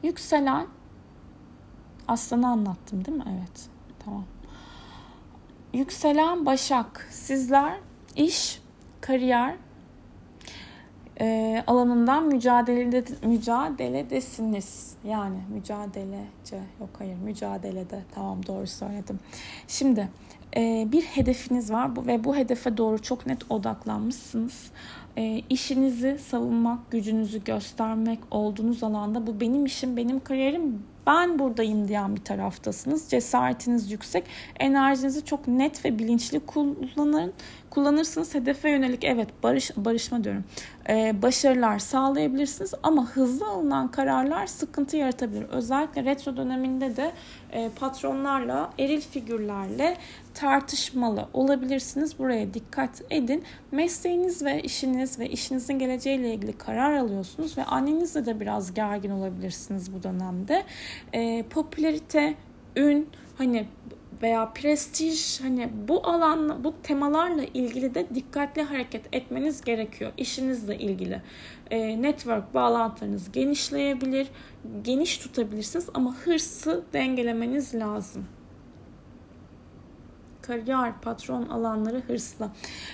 Yükselen 0.02 0.66
aslanı 2.09 2.49
anlattım 2.49 3.04
değil 3.04 3.19
mi? 3.19 3.25
Evet. 3.38 3.69
Tamam. 4.04 4.25
Yükselen 5.73 6.47
Başak. 6.47 7.09
Sizler 7.11 7.75
iş, 8.16 8.62
kariyer 9.00 9.54
e, 11.21 11.62
alanından 11.66 12.25
mücadelede, 12.25 13.04
mücadeledesiniz. 13.23 14.95
Yani 15.04 15.38
mücadelece 15.54 16.61
yok 16.80 16.90
hayır 16.99 17.16
mücadelede 17.16 18.02
tamam 18.14 18.47
doğru 18.47 18.66
söyledim. 18.66 19.19
Şimdi 19.69 20.09
e, 20.57 20.88
bir 20.92 21.02
hedefiniz 21.02 21.73
var 21.73 22.07
ve 22.07 22.25
bu 22.25 22.37
hedefe 22.37 22.76
doğru 22.76 23.02
çok 23.02 23.26
net 23.26 23.50
odaklanmışsınız. 23.50 24.71
E, 25.20 25.42
işinizi 25.50 26.18
savunmak, 26.18 26.90
gücünüzü 26.90 27.44
göstermek 27.44 28.18
olduğunuz 28.30 28.82
alanda 28.82 29.26
bu 29.26 29.40
benim 29.40 29.66
işim, 29.66 29.96
benim 29.96 30.20
kariyerim, 30.20 30.82
ben 31.06 31.38
buradayım 31.38 31.88
diyen 31.88 32.16
bir 32.16 32.20
taraftasınız. 32.20 33.10
Cesaretiniz 33.10 33.92
yüksek. 33.92 34.24
Enerjinizi 34.60 35.24
çok 35.24 35.48
net 35.48 35.84
ve 35.84 35.98
bilinçli 35.98 36.40
kullanın. 36.40 37.32
Kullanırsınız 37.70 38.34
hedefe 38.34 38.70
yönelik 38.70 39.04
evet 39.04 39.28
barış 39.42 39.70
barışma 39.76 40.24
diyorum. 40.24 40.44
Ee, 40.90 41.23
başarılar 41.23 41.78
sağlayabilirsiniz 41.78 42.75
ama 42.82 43.06
hızlı 43.06 43.47
alınan 43.47 43.90
kararlar 43.90 44.47
sıkıntı 44.47 44.97
yaratabilir. 44.97 45.42
Özellikle 45.42 46.04
retro 46.04 46.37
döneminde 46.37 46.97
de 46.97 47.12
e, 47.52 47.70
patronlarla, 47.80 48.70
eril 48.78 49.00
figürlerle 49.00 49.97
tartışmalı 50.35 51.28
olabilirsiniz. 51.35 52.18
Buraya 52.18 52.54
dikkat 52.54 53.02
edin. 53.11 53.44
Mesleğiniz 53.73 54.44
ve 54.44 54.62
işiniz 54.62 55.18
ve 55.18 55.28
işinizin 55.28 55.78
geleceğiyle 55.78 56.35
ilgili 56.35 56.52
karar 56.52 56.94
alıyorsunuz 56.94 57.59
ve 57.59 57.64
annenizle 57.64 58.26
de 58.26 58.40
biraz 58.40 58.75
gergin 58.75 59.11
olabilirsiniz 59.11 59.94
bu 59.94 60.02
dönemde. 60.02 60.62
E, 61.12 61.42
popülerite, 61.42 62.35
ün, 62.76 63.09
hani 63.38 63.66
veya 64.22 64.52
prestij 64.52 65.40
hani 65.42 65.70
bu 65.88 66.06
alan 66.06 66.64
bu 66.64 66.74
temalarla 66.82 67.44
ilgili 67.54 67.94
de 67.94 68.06
dikkatli 68.14 68.62
hareket 68.62 69.04
etmeniz 69.12 69.64
gerekiyor 69.64 70.12
işinizle 70.16 70.78
ilgili. 70.78 71.22
E, 71.70 72.02
network 72.02 72.54
bağlantılarınız 72.54 73.32
genişleyebilir, 73.32 74.28
geniş 74.82 75.18
tutabilirsiniz 75.18 75.88
ama 75.94 76.16
hırsı 76.16 76.84
dengelemeniz 76.92 77.74
lazım 77.74 78.26
kariyer, 80.42 80.92
patron 81.02 81.49
alanları 81.49 82.02
hırsla. 82.06 82.50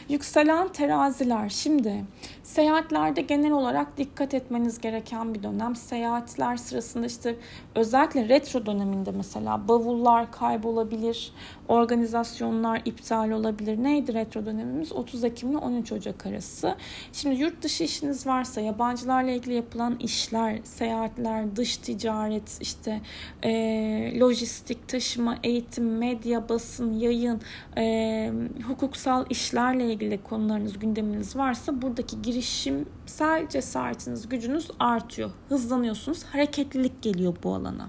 Yükselen 0.09 0.69
teraziler. 0.69 1.49
Şimdi 1.49 2.05
seyahatlerde 2.43 3.21
genel 3.21 3.53
olarak 3.53 3.97
dikkat 3.97 4.35
etmeniz 4.35 4.81
gereken 4.81 5.35
bir 5.35 5.43
dönem. 5.43 5.77
Seyahatler 5.77 6.57
sırasında 6.57 7.07
işte 7.07 7.37
özellikle 7.75 8.29
retro 8.29 8.67
döneminde 8.67 9.11
mesela 9.11 9.69
bavullar 9.69 10.33
kaybolabilir, 10.33 11.33
organizasyonlar 11.69 12.83
iptal 12.85 13.31
olabilir. 13.31 13.83
Neydi 13.83 14.15
retro 14.15 14.47
dönemimiz? 14.47 14.93
30 14.93 15.25
Ekim 15.25 15.51
ile 15.51 15.59
13 15.59 15.93
Ocak 15.93 16.27
arası. 16.27 16.75
Şimdi 17.13 17.41
yurt 17.41 17.63
dışı 17.63 17.85
işiniz 17.85 18.27
varsa 18.27 18.61
yabancılarla 18.61 19.31
ilgili 19.31 19.55
yapılan 19.55 19.97
işler, 20.01 20.59
seyahatler, 20.65 21.57
dış 21.57 21.77
ticaret, 21.77 22.59
işte 22.61 23.01
e, 23.43 24.21
lojistik, 24.21 24.89
taşıma, 24.89 25.39
eğitim, 25.43 25.99
medya, 25.99 26.49
basın, 26.49 26.95
yayın, 26.99 27.41
e, 27.77 28.33
hukuksal 28.69 29.25
işlerle 29.31 29.93
ilgili 29.93 30.23
konularınız, 30.23 30.79
gündeminiz 30.79 31.37
varsa 31.37 31.83
buradaki 31.83 32.23
girişimsel 32.23 33.49
cesaretiniz, 33.49 34.29
gücünüz 34.29 34.71
artıyor. 34.79 35.31
Hızlanıyorsunuz. 35.49 36.25
Hareketlilik 36.25 37.03
geliyor 37.03 37.37
bu 37.43 37.55
alana. 37.55 37.89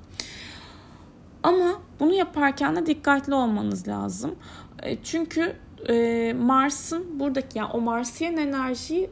Ama 1.44 1.82
bunu 2.00 2.14
yaparken 2.14 2.76
de 2.76 2.86
dikkatli 2.86 3.34
olmanız 3.34 3.88
lazım. 3.88 4.36
E, 4.84 4.98
çünkü 5.04 5.56
e, 5.90 6.34
Mars'ın 6.34 7.20
buradaki 7.20 7.58
yani 7.58 7.72
o 7.74 7.82
Marsiyen 7.82 8.38
enerjiyi 8.38 9.10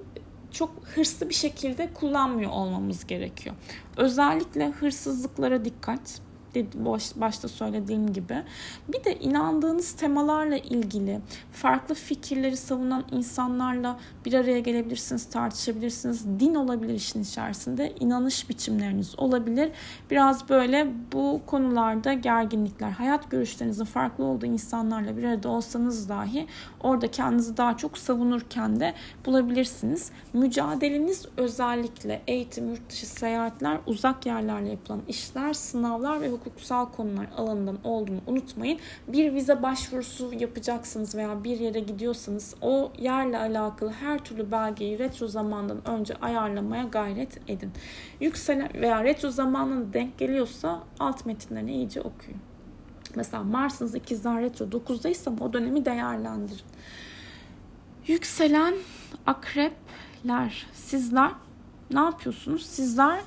çok 0.52 0.72
hırslı 0.96 1.30
bir 1.30 1.34
şekilde 1.34 1.94
kullanmıyor 1.94 2.52
olmamız 2.52 3.08
gerekiyor. 3.08 3.56
Özellikle 3.98 4.70
hırsızlıklara 4.70 5.66
dikkat. 5.66 6.22
Başta 7.16 7.48
söylediğim 7.48 8.14
gibi. 8.14 8.44
Bir 8.88 9.04
de 9.04 9.20
inandığınız 9.20 9.92
temalarla 9.92 10.58
ilgili 10.58 11.20
farklı 11.52 11.96
fikirleri 11.96 12.58
savunan 12.58 13.04
insanlarla 13.12 14.00
bir 14.26 14.34
araya 14.34 14.60
gelebilirsiniz, 14.60 15.30
tartışabilirsiniz. 15.30 16.26
Din 16.40 16.56
olabilir 16.56 16.94
işin 16.94 17.24
içerisinde, 17.24 17.94
inanış 18.00 18.50
biçimleriniz 18.50 19.20
olabilir. 19.20 19.72
Biraz 20.12 20.50
böyle 20.50 20.94
bu 21.14 21.42
konularda 21.46 22.14
gerginlikler, 22.14 22.92
hayat 22.92 23.32
görüşlerinizin 23.32 23.86
farklı 23.86 24.24
olduğu 24.24 24.46
insanlarla 24.46 25.18
bir 25.18 25.24
arada 25.24 25.50
olsanız 25.50 26.10
dahi 26.10 26.48
orada 26.86 27.12
kendinizi 27.12 27.58
daha 27.58 27.78
çok 27.78 27.98
savunurken 27.98 28.80
de 28.80 28.94
bulabilirsiniz. 29.26 30.12
Mücadeleniz 30.34 31.26
özellikle 31.38 32.22
eğitim, 32.28 32.70
yurt 32.70 32.90
dışı 32.90 33.06
seyahatler, 33.06 33.78
uzak 33.86 34.26
yerlerle 34.26 34.70
yapılan 34.70 35.02
işler, 35.08 35.54
sınavlar 35.54 36.22
ve 36.22 36.30
hukuksal 36.30 36.86
konular 36.86 37.28
alanından 37.38 37.78
olduğunu 37.84 38.20
unutmayın. 38.28 38.80
Bir 39.08 39.34
vize 39.34 39.64
başvurusu 39.64 40.34
yapacaksınız 40.34 41.16
veya 41.16 41.44
bir 41.44 41.60
yere 41.60 41.80
gidiyorsanız 41.80 42.56
o 42.62 42.92
yerle 43.00 43.38
alakalı 43.38 43.92
her 43.92 44.20
türlü 44.20 44.52
belgeyi 44.52 45.00
retro 45.00 45.28
zamandan 45.28 45.88
önce 45.88 46.14
ayarlamaya 46.22 46.84
gayret 46.84 47.50
edin. 47.50 47.72
Yükselen 48.20 48.70
veya 48.74 49.04
retro 49.04 49.30
zamanına 49.30 49.94
denk 49.94 50.18
geliyorsa 50.18 50.84
alt 51.00 51.26
metinlerini 51.26 51.72
iyice 51.72 52.02
okuyun. 52.02 52.55
Mesela 53.16 53.44
Mars'ınız 53.44 53.96
ikizler 53.96 54.42
retro 54.42 54.66
9'daysa 54.66 55.44
o 55.44 55.54
dönemi 55.54 55.86
değerlendirin. 55.86 56.66
Yükselen 58.08 58.74
akrepler 59.26 60.68
sizler 60.74 61.32
ne 61.92 62.00
yapıyorsunuz? 62.00 62.66
Sizler 62.66 63.20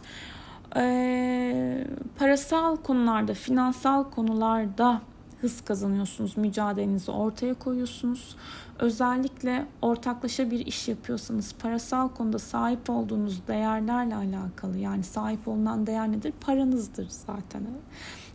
e, 0.77 1.87
parasal 2.19 2.77
konularda, 2.77 3.35
finansal 3.35 4.05
konularda 4.05 5.01
hız 5.41 5.61
kazanıyorsunuz. 5.61 6.37
Mücadelenizi 6.37 7.11
ortaya 7.11 7.55
koyuyorsunuz. 7.55 8.37
Özellikle 8.79 9.67
ortaklaşa 9.83 10.51
bir 10.51 10.67
iş 10.67 10.89
yapıyorsanız 10.89 11.55
parasal 11.55 12.09
konuda 12.09 12.39
sahip 12.39 12.91
olduğunuz 12.91 13.47
değerlerle 13.49 14.15
alakalı 14.15 14.79
yani 14.79 15.05
sahip 15.05 15.49
olunan 15.49 15.87
değer 15.87 16.13
nedir? 16.13 16.33
Paranızdır 16.41 17.09
zaten. 17.09 17.67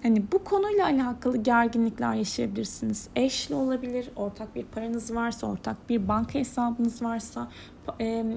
Hani 0.03 0.23
bu 0.31 0.43
konuyla 0.43 0.85
alakalı 0.85 1.37
gerginlikler 1.37 2.13
yaşayabilirsiniz. 2.13 3.09
Eşli 3.15 3.55
olabilir, 3.55 4.09
ortak 4.15 4.55
bir 4.55 4.63
paranız 4.63 5.15
varsa, 5.15 5.47
ortak 5.47 5.89
bir 5.89 6.07
banka 6.07 6.39
hesabınız 6.39 7.01
varsa 7.01 7.51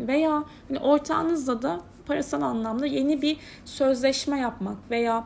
veya 0.09 0.45
hani 0.69 0.79
ortağınızla 0.79 1.63
da 1.63 1.81
parasal 2.07 2.43
anlamda 2.43 2.87
yeni 2.87 3.23
bir 3.23 3.37
sözleşme 3.65 4.39
yapmak 4.39 4.77
veya 4.91 5.25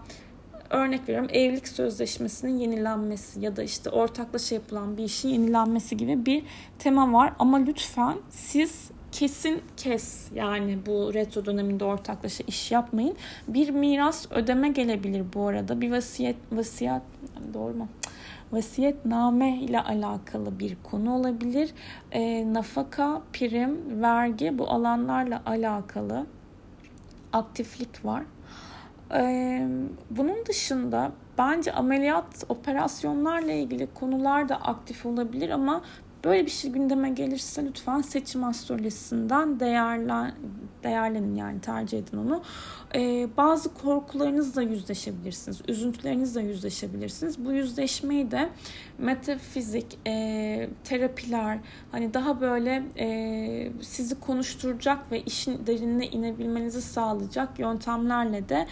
örnek 0.71 1.09
veriyorum 1.09 1.31
evlilik 1.33 1.69
sözleşmesinin 1.69 2.59
yenilenmesi 2.59 3.41
ya 3.41 3.57
da 3.57 3.63
işte 3.63 3.91
ortaklaşa 3.91 4.55
yapılan 4.55 4.97
bir 4.97 5.05
işin 5.05 5.29
yenilenmesi 5.29 5.97
gibi 5.97 6.27
bir 6.27 6.45
tema 6.79 7.13
var. 7.13 7.33
Ama 7.39 7.57
lütfen 7.57 8.17
siz 8.31 8.91
kesin 9.13 9.63
kes 9.77 10.33
yani 10.35 10.79
bu 10.87 11.15
retro 11.15 11.45
döneminde 11.45 11.85
ortaklaşa 11.85 12.45
iş 12.47 12.73
yapmayın. 12.73 13.17
Bir 13.49 13.71
miras 13.71 14.27
ödeme 14.31 14.69
gelebilir 14.69 15.25
bu 15.35 15.47
arada. 15.47 15.81
Bir 15.81 15.91
vasiyet 15.91 16.37
vasiyet 16.53 17.03
doğru 17.55 17.75
mu? 17.75 17.89
vasiyetname 18.53 19.57
ile 19.57 19.81
alakalı 19.81 20.59
bir 20.59 20.77
konu 20.83 21.15
olabilir. 21.15 21.71
E, 22.13 22.53
nafaka, 22.55 23.23
prim, 23.33 24.03
vergi 24.03 24.59
bu 24.59 24.71
alanlarla 24.71 25.43
alakalı 25.47 26.27
aktiflik 27.33 28.05
var. 28.05 28.23
E, 29.15 29.69
bunun 30.11 30.47
dışında 30.47 31.13
bence 31.39 31.73
ameliyat, 31.73 32.45
operasyonlarla 32.49 33.53
ilgili 33.53 33.89
konular 33.95 34.49
da 34.49 34.57
aktif 34.57 35.07
olabilir 35.07 35.51
ama 35.51 35.83
Böyle 36.25 36.47
bir 36.47 36.51
şey 36.51 36.71
gündeme 36.71 37.11
gelirse 37.11 37.65
lütfen 37.65 38.01
seçim 38.01 38.45
astrolojisinden 38.45 39.61
değerlen, 39.61 40.35
değerlenin 40.83 41.35
yani 41.35 41.61
tercih 41.61 41.99
edin 41.99 42.17
onu. 42.17 42.43
Ee, 42.95 43.29
bazı 43.37 43.75
korkularınızla 43.75 44.63
yüzleşebilirsiniz. 44.63 45.61
Üzüntülerinizle 45.69 46.43
yüzleşebilirsiniz. 46.43 47.45
Bu 47.45 47.53
yüzleşmeyi 47.53 48.31
de 48.31 48.51
metafizik, 48.99 49.99
e, 50.07 50.69
terapiler, 50.85 51.59
hani 51.93 52.15
daha 52.15 52.41
böyle 52.41 52.83
e, 52.99 53.73
sizi 53.83 54.21
konuşturacak 54.21 55.13
ve 55.13 55.21
işin 55.21 55.67
derinine 55.67 56.07
inebilmenizi 56.07 56.83
sağlayacak 56.83 57.59
yöntemlerle 57.59 58.49
de 58.49 58.67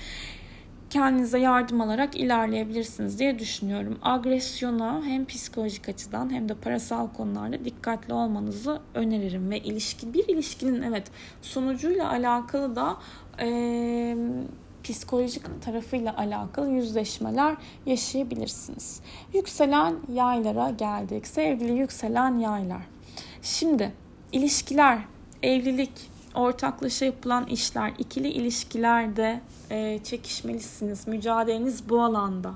kendinize 0.90 1.38
yardım 1.38 1.80
alarak 1.80 2.16
ilerleyebilirsiniz 2.16 3.18
diye 3.18 3.38
düşünüyorum. 3.38 3.98
Agresyona 4.02 5.02
hem 5.04 5.24
psikolojik 5.24 5.88
açıdan 5.88 6.32
hem 6.32 6.48
de 6.48 6.54
parasal 6.54 7.08
konularda 7.08 7.64
dikkatli 7.64 8.14
olmanızı 8.14 8.80
öneririm 8.94 9.50
ve 9.50 9.58
ilişki 9.58 10.14
bir 10.14 10.28
ilişkinin 10.28 10.82
evet 10.82 11.10
sonucuyla 11.42 12.10
alakalı 12.10 12.76
da 12.76 12.96
e, 13.40 14.16
psikolojik 14.84 15.62
tarafıyla 15.62 16.16
alakalı 16.16 16.70
yüzleşmeler 16.70 17.56
yaşayabilirsiniz. 17.86 19.00
Yükselen 19.34 19.96
yaylara 20.12 20.70
geldik. 20.70 21.26
Sevgili 21.26 21.72
yükselen 21.72 22.38
yaylar. 22.38 22.82
Şimdi 23.42 23.92
ilişkiler, 24.32 24.98
evlilik, 25.42 26.10
ortaklaşa 26.34 27.04
yapılan 27.04 27.46
işler, 27.46 27.92
ikili 27.98 28.28
ilişkilerde 28.28 29.40
e, 29.70 30.00
çekişmelisiniz. 30.04 31.08
Mücadeleniz 31.08 31.88
bu 31.88 32.02
alanda. 32.02 32.54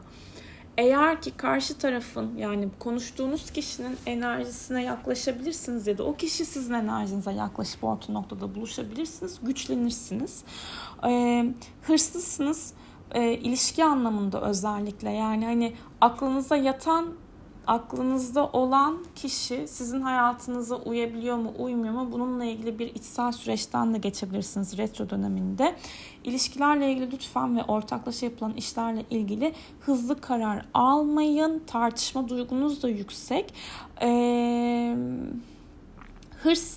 Eğer 0.78 1.22
ki 1.22 1.30
karşı 1.37 1.78
tarafın 1.78 2.37
yani 2.37 2.68
konuştuğunuz 2.78 3.50
kişinin 3.50 3.96
enerjisine 4.06 4.82
yaklaşabilirsiniz 4.82 5.87
ya 5.87 5.98
da 5.98 6.04
o 6.04 6.16
kişi 6.16 6.44
sizin 6.44 6.74
enerjinize 6.74 7.32
yaklaşıp 7.32 7.85
orta 7.85 8.12
noktada 8.12 8.54
buluşabilirsiniz, 8.54 9.38
güçlenirsiniz. 9.42 10.44
E, 11.08 11.44
hırslısınız 11.82 12.74
e, 13.14 13.32
ilişki 13.32 13.85
anlamında 13.85 14.40
özellikle 14.40 15.11
yani 15.11 15.44
hani 15.44 15.72
aklınıza 16.00 16.56
yatan 16.56 17.06
aklınızda 17.66 18.46
olan 18.46 18.98
kişi 19.14 19.68
sizin 19.68 20.01
hayatınıza 20.01 20.77
uyabiliyor 20.77 21.37
mu, 21.37 21.55
uymuyor 21.59 21.94
mu? 21.94 22.09
Bununla 22.12 22.44
ilgili 22.44 22.79
bir 22.79 22.94
içsel 22.94 23.33
süreçten 23.33 23.94
de 23.94 23.98
geçebilirsiniz 23.98 24.79
retro 24.79 25.11
döneminde. 25.11 25.77
İlişkilerle 26.25 26.92
ilgili 26.92 27.12
lütfen 27.12 27.57
ve 27.57 27.64
ortaklaşa 27.64 28.27
yapılan 28.27 28.53
işlerle 28.53 29.05
ilgili 29.11 29.55
hızlı 29.81 30.20
karar 30.20 30.64
almayın. 30.75 31.62
Tartışma 31.66 32.29
duygunuz 32.29 32.83
da 32.83 32.88
yüksek. 32.88 33.55
Ee, 34.03 34.96
hırs, 36.42 36.77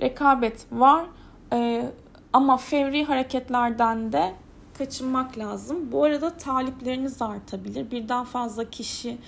rekabet 0.00 0.66
var. 0.72 1.06
Ee, 1.52 1.92
ama 2.32 2.56
fevri 2.56 3.04
hareketlerden 3.04 4.12
de 4.12 4.34
kaçınmak 4.78 5.38
lazım. 5.38 5.92
Bu 5.92 6.04
arada 6.04 6.36
talipleriniz 6.36 7.22
artabilir. 7.22 7.90
Birden 7.90 8.24
fazla 8.24 8.70
kişi 8.70 9.18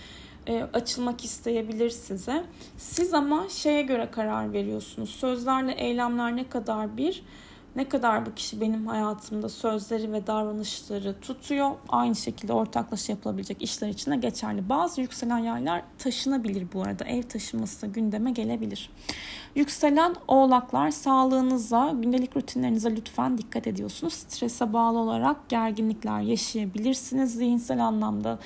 e, 0.49 0.63
açılmak 0.73 1.25
isteyebilir 1.25 1.91
size. 1.91 2.45
Siz 2.77 3.15
ama 3.15 3.49
şeye 3.49 3.83
göre 3.83 4.11
karar 4.11 4.53
veriyorsunuz. 4.53 5.11
Sözlerle 5.11 5.73
eylemler 5.73 6.37
ne 6.37 6.49
kadar 6.49 6.97
bir, 6.97 7.23
ne 7.77 7.89
kadar 7.89 8.27
bu 8.27 8.35
kişi 8.35 8.61
benim 8.61 8.87
hayatımda 8.87 9.49
sözleri 9.49 10.13
ve 10.13 10.27
davranışları 10.27 11.21
tutuyor. 11.21 11.71
Aynı 11.89 12.17
şekilde 12.17 12.53
ortaklaşa 12.53 13.13
yapılabilecek 13.13 13.63
işler 13.63 13.89
için 13.89 14.11
de 14.11 14.17
geçerli. 14.17 14.69
Bazı 14.69 15.01
yükselen 15.01 15.39
yaylar 15.39 15.83
taşınabilir 15.99 16.67
bu 16.73 16.83
arada. 16.83 17.05
Ev 17.05 17.23
taşınması 17.23 17.87
gündeme 17.87 18.31
gelebilir. 18.31 18.91
Yükselen 19.55 20.15
oğlaklar 20.29 20.91
sağlığınıza, 20.91 21.95
gündelik 22.03 22.37
rutinlerinize 22.37 22.97
lütfen 22.97 23.39
dikkat 23.39 23.67
ediyorsunuz. 23.67 24.13
Strese 24.13 24.73
bağlı 24.73 24.99
olarak 24.99 25.49
gerginlikler 25.49 26.21
yaşayabilirsiniz. 26.21 27.35
Zihinsel 27.35 27.87
anlamda 27.87 28.39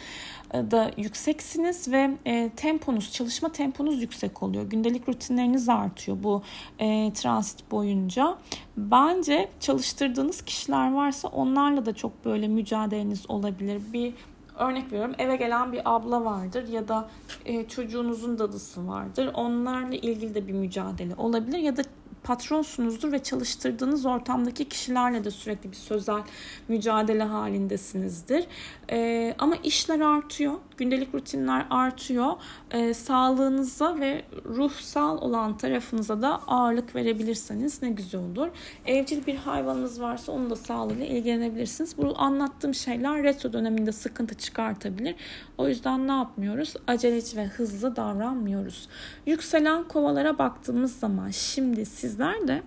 da 0.53 0.91
yükseksiniz 0.97 1.93
ve 1.93 2.11
e, 2.27 2.51
temponuz, 2.57 3.13
çalışma 3.13 3.53
temponuz 3.53 4.03
yüksek 4.03 4.43
oluyor. 4.43 4.65
Gündelik 4.65 5.09
rutinleriniz 5.09 5.69
artıyor 5.69 6.17
bu 6.23 6.43
e, 6.79 7.13
transit 7.13 7.71
boyunca. 7.71 8.39
Bence 8.77 9.49
çalıştırdığınız 9.61 10.43
kişiler 10.43 10.93
varsa 10.93 11.29
onlarla 11.29 11.87
da 11.87 11.95
çok 11.95 12.25
böyle 12.25 12.49
mücadeleniz 12.49 13.31
olabilir. 13.31 13.83
Bir 13.93 14.15
örnek 14.59 14.93
veriyorum 14.93 15.15
eve 15.19 15.37
gelen 15.37 15.73
bir 15.73 15.81
abla 15.85 16.25
vardır 16.25 16.69
ya 16.69 16.89
da 16.89 17.09
e, 17.45 17.69
çocuğunuzun 17.69 18.39
dadısı 18.39 18.89
vardır. 18.89 19.31
Onlarla 19.35 19.95
ilgili 19.95 20.35
de 20.35 20.49
bir 20.49 20.53
mücadele 20.53 21.15
olabilir 21.15 21.59
ya 21.59 21.77
da 21.77 21.83
patronsunuzdur 22.25 23.13
ve 23.13 23.23
çalıştırdığınız 23.23 24.07
ortamdaki 24.07 24.69
kişilerle 24.69 25.25
de 25.25 25.31
sürekli 25.31 25.71
bir 25.71 25.77
sözel 25.77 26.23
mücadele 26.69 27.23
halindesinizdir. 27.23 28.47
E, 28.91 29.35
ama 29.39 29.57
işler 29.57 30.01
artıyor, 30.01 30.55
gündelik 30.77 31.15
rutinler 31.15 31.67
artıyor. 31.71 32.33
E, 32.71 32.95
sağlığınıza 32.95 34.01
ve 34.01 34.25
ruhsal 34.45 35.19
olan 35.19 35.57
tarafınıza 35.57 36.23
da 36.23 36.41
ağırlık 36.47 36.95
verebilirseniz 36.95 37.83
ne 37.83 37.91
güzel 37.91 38.21
olur. 38.21 38.49
Evcil 38.87 39.27
bir 39.27 39.37
hayvanınız 39.37 40.01
varsa 40.01 40.33
onun 40.33 40.51
da 40.51 40.57
sağlığıyla 40.57 41.07
ilgilenebilirsiniz. 41.07 41.99
Bu 41.99 42.15
anlattığım 42.17 42.75
şeyler 42.75 43.23
retro 43.23 43.53
döneminde 43.53 43.93
sıkıntı 43.93 44.35
çıkartabilir. 44.35 45.15
O 45.59 45.69
yüzden 45.69 46.09
ne 46.09 46.13
yapmıyoruz? 46.13 46.75
Aceleci 46.87 47.37
ve 47.37 47.47
hızlı 47.47 47.97
davranmıyoruz. 47.97 48.89
Yükselen 49.27 49.85
kovalara 49.89 50.39
baktığımız 50.39 50.99
zaman 50.99 51.31
şimdi 51.31 51.87
sizler 52.13 52.49
de 52.49 52.63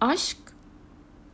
aşk, 0.00 0.36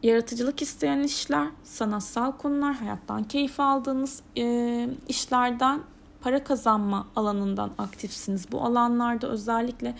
yaratıcılık 0.03 0.63
isteyen 0.63 1.03
işler, 1.03 1.49
sanatsal 1.65 2.33
konular, 2.33 2.75
hayattan 2.75 3.25
keyif 3.25 3.61
aldığınız 3.61 4.23
e, 4.37 4.89
işlerden 5.09 5.81
para 6.21 6.45
kazanma 6.45 7.07
alanından 7.17 7.71
aktifsiniz. 7.79 8.53
Bu 8.53 8.63
alanlarda 8.63 9.29
özellikle 9.29 9.95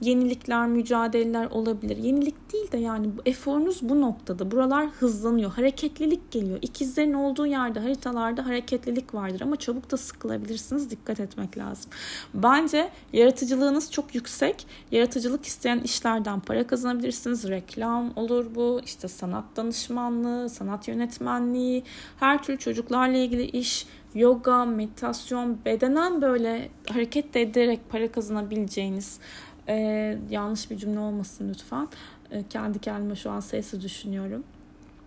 yenilikler, 0.00 0.66
mücadeleler 0.66 1.46
olabilir. 1.46 1.96
Yenilik 1.96 2.52
değil 2.52 2.72
de 2.72 2.78
yani 2.78 3.08
eforunuz 3.26 3.78
bu 3.82 4.00
noktada. 4.00 4.50
Buralar 4.50 4.88
hızlanıyor. 4.88 5.50
Hareketlilik 5.50 6.30
geliyor. 6.30 6.58
İkizlerin 6.62 7.12
olduğu 7.12 7.46
yerde 7.46 7.80
haritalarda 7.80 8.46
hareketlilik 8.46 9.14
vardır 9.14 9.40
ama 9.40 9.56
çabuk 9.56 9.90
da 9.90 9.96
sıkılabilirsiniz. 9.96 10.90
Dikkat 10.90 11.20
etmek 11.20 11.58
lazım. 11.58 11.90
Bence 12.34 12.90
yaratıcılığınız 13.12 13.92
çok 13.92 14.14
yüksek. 14.14 14.66
Yaratıcılık 14.92 15.46
isteyen 15.46 15.78
işlerden 15.78 16.40
para 16.40 16.66
kazanabilirsiniz. 16.66 17.48
Reklam 17.48 18.12
olur 18.16 18.46
bu. 18.54 18.80
İşte 18.84 19.08
sanat 19.08 19.44
danışmanlığı, 19.56 20.48
sanat 20.48 20.88
yönetmenliği, 20.88 21.84
her 22.20 22.42
türlü 22.42 22.58
çocuklarla 22.58 23.16
ilgili 23.16 23.44
iş, 23.44 23.86
yoga, 24.14 24.64
meditasyon, 24.64 25.58
bedenen 25.64 26.22
böyle 26.22 26.68
hareket 26.88 27.36
ederek 27.36 27.80
para 27.88 28.12
kazanabileceğiniz 28.12 29.20
ee, 29.68 30.18
yanlış 30.30 30.70
bir 30.70 30.76
cümle 30.76 31.00
olmasın 31.00 31.48
lütfen. 31.48 31.88
Ee, 32.30 32.44
kendi 32.50 32.78
kendime 32.78 33.16
şu 33.16 33.30
an 33.30 33.40
sesi 33.40 33.80
düşünüyorum. 33.80 34.44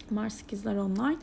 Mars 0.10 0.42
ikizler 0.42 0.76
online. 0.76 1.18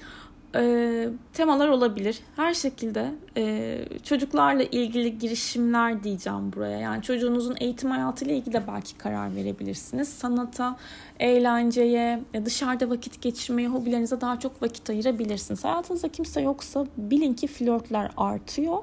Ee, 0.54 1.08
temalar 1.32 1.68
olabilir. 1.68 2.20
Her 2.36 2.54
şekilde 2.54 3.14
e, 3.36 3.84
çocuklarla 4.02 4.62
ilgili 4.62 5.18
girişimler 5.18 6.02
diyeceğim 6.02 6.52
buraya. 6.52 6.78
Yani 6.78 7.02
çocuğunuzun 7.02 7.56
eğitim 7.60 7.90
hayatıyla 7.90 8.34
ilgili 8.34 8.54
de 8.54 8.62
belki 8.68 8.98
karar 8.98 9.36
verebilirsiniz. 9.36 10.08
Sanata, 10.08 10.76
eğlenceye, 11.20 12.20
dışarıda 12.44 12.90
vakit 12.90 13.22
geçirmeye, 13.22 13.68
hobilerinize 13.68 14.20
daha 14.20 14.40
çok 14.40 14.62
vakit 14.62 14.90
ayırabilirsiniz. 14.90 15.64
Hayatınızda 15.64 16.08
kimse 16.08 16.40
yoksa 16.40 16.86
bilin 16.96 17.34
ki 17.34 17.46
flörtler 17.46 18.10
artıyor 18.16 18.78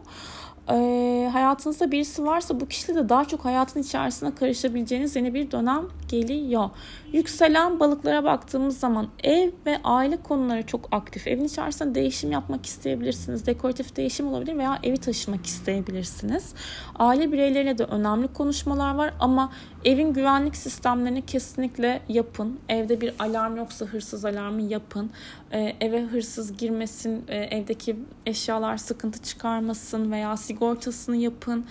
e, 0.69 1.29
hayatınızda 1.33 1.91
birisi 1.91 2.25
varsa 2.25 2.59
bu 2.59 2.67
kişiyle 2.67 2.99
de 2.99 3.09
daha 3.09 3.25
çok 3.25 3.45
hayatın 3.45 3.81
içerisine 3.81 4.35
karışabileceğiniz 4.35 5.15
yeni 5.15 5.33
bir 5.33 5.51
dönem 5.51 5.85
geliyor. 6.09 6.69
Yükselen 7.13 7.79
balıklara 7.79 8.23
baktığımız 8.23 8.79
zaman 8.79 9.07
ev 9.23 9.51
ve 9.65 9.77
aile 9.83 10.17
konuları 10.17 10.65
çok 10.65 10.87
aktif. 10.91 11.27
Evin 11.27 11.43
içerisinde 11.43 11.95
değişim 11.95 12.31
yapmak 12.31 12.65
isteyebilirsiniz. 12.65 13.45
Dekoratif 13.45 13.95
değişim 13.95 14.27
olabilir 14.27 14.57
veya 14.57 14.79
evi 14.83 14.97
taşımak 14.97 15.45
isteyebilirsiniz. 15.45 16.53
Aile 16.95 17.31
bireyleriyle 17.31 17.77
de 17.77 17.83
önemli 17.83 18.27
konuşmalar 18.27 18.95
var 18.95 19.13
ama 19.19 19.51
evin 19.85 20.13
güvenlik 20.13 20.55
sistemlerini 20.55 21.25
kesinlikle 21.25 22.01
yapın. 22.09 22.59
Evde 22.69 23.01
bir 23.01 23.13
alarm 23.19 23.57
yoksa 23.57 23.85
hırsız 23.85 24.25
alarmı 24.25 24.61
yapın. 24.61 25.11
Ee, 25.51 25.75
eve 25.81 26.01
hırsız 26.01 26.57
girmesin, 26.57 27.25
e, 27.27 27.37
evdeki 27.37 27.95
eşyalar 28.25 28.77
sıkıntı 28.77 29.23
çıkarmasın 29.23 30.11
veya 30.11 30.37
sigortasını 30.55 31.15
yapın. 31.15 31.65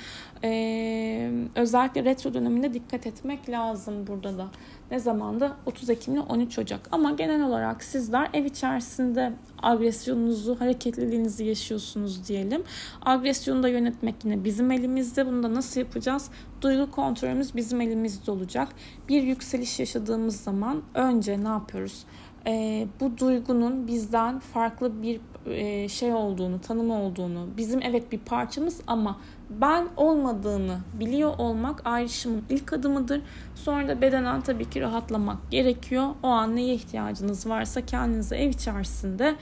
Ee, 0.44 1.30
özellikle 1.54 2.04
retro 2.04 2.34
döneminde 2.34 2.74
dikkat 2.74 3.06
etmek 3.06 3.48
lazım 3.48 4.06
burada 4.06 4.38
da. 4.38 4.46
Ne 4.90 4.98
zamanda? 4.98 5.56
30 5.66 5.90
Ekim 5.90 6.14
ile 6.14 6.20
13 6.20 6.58
Ocak. 6.58 6.88
Ama 6.92 7.10
genel 7.10 7.42
olarak 7.42 7.84
sizler 7.84 8.30
ev 8.32 8.44
içerisinde 8.44 9.32
agresyonunuzu, 9.62 10.60
hareketliliğinizi 10.60 11.44
yaşıyorsunuz 11.44 12.28
diyelim. 12.28 12.62
Agresyonu 13.02 13.62
da 13.62 13.68
yönetmek 13.68 14.14
yine 14.24 14.44
bizim 14.44 14.70
elimizde. 14.70 15.26
Bunu 15.26 15.42
da 15.42 15.54
nasıl 15.54 15.80
yapacağız? 15.80 16.30
Duygu 16.60 16.90
kontrolümüz 16.90 17.56
bizim 17.56 17.80
elimizde 17.80 18.30
olacak. 18.30 18.68
Bir 19.08 19.22
yükseliş 19.22 19.80
yaşadığımız 19.80 20.40
zaman 20.40 20.82
önce 20.94 21.44
ne 21.44 21.48
yapıyoruz? 21.48 22.04
Ee, 22.46 22.86
bu 23.00 23.18
duygunun 23.18 23.86
bizden 23.86 24.38
farklı 24.38 25.02
bir 25.02 25.20
e, 25.46 25.88
şey 25.88 26.12
olduğunu, 26.12 26.60
tanımı 26.60 27.02
olduğunu, 27.02 27.48
bizim 27.56 27.82
evet 27.82 28.12
bir 28.12 28.18
parçamız 28.18 28.80
ama 28.86 29.20
ben 29.50 29.88
olmadığını 29.96 30.78
biliyor 31.00 31.38
olmak 31.38 31.86
ayrışımın 31.86 32.42
ilk 32.50 32.72
adımıdır. 32.72 33.22
Sonra 33.54 33.88
da 33.88 34.00
bedenen 34.00 34.40
tabii 34.40 34.70
ki 34.70 34.80
rahatlamak 34.80 35.50
gerekiyor. 35.50 36.08
O 36.22 36.28
an 36.28 36.56
neye 36.56 36.74
ihtiyacınız 36.74 37.46
varsa 37.46 37.86
kendinizi 37.86 38.34
ev 38.34 38.48
içerisinde 38.48 39.36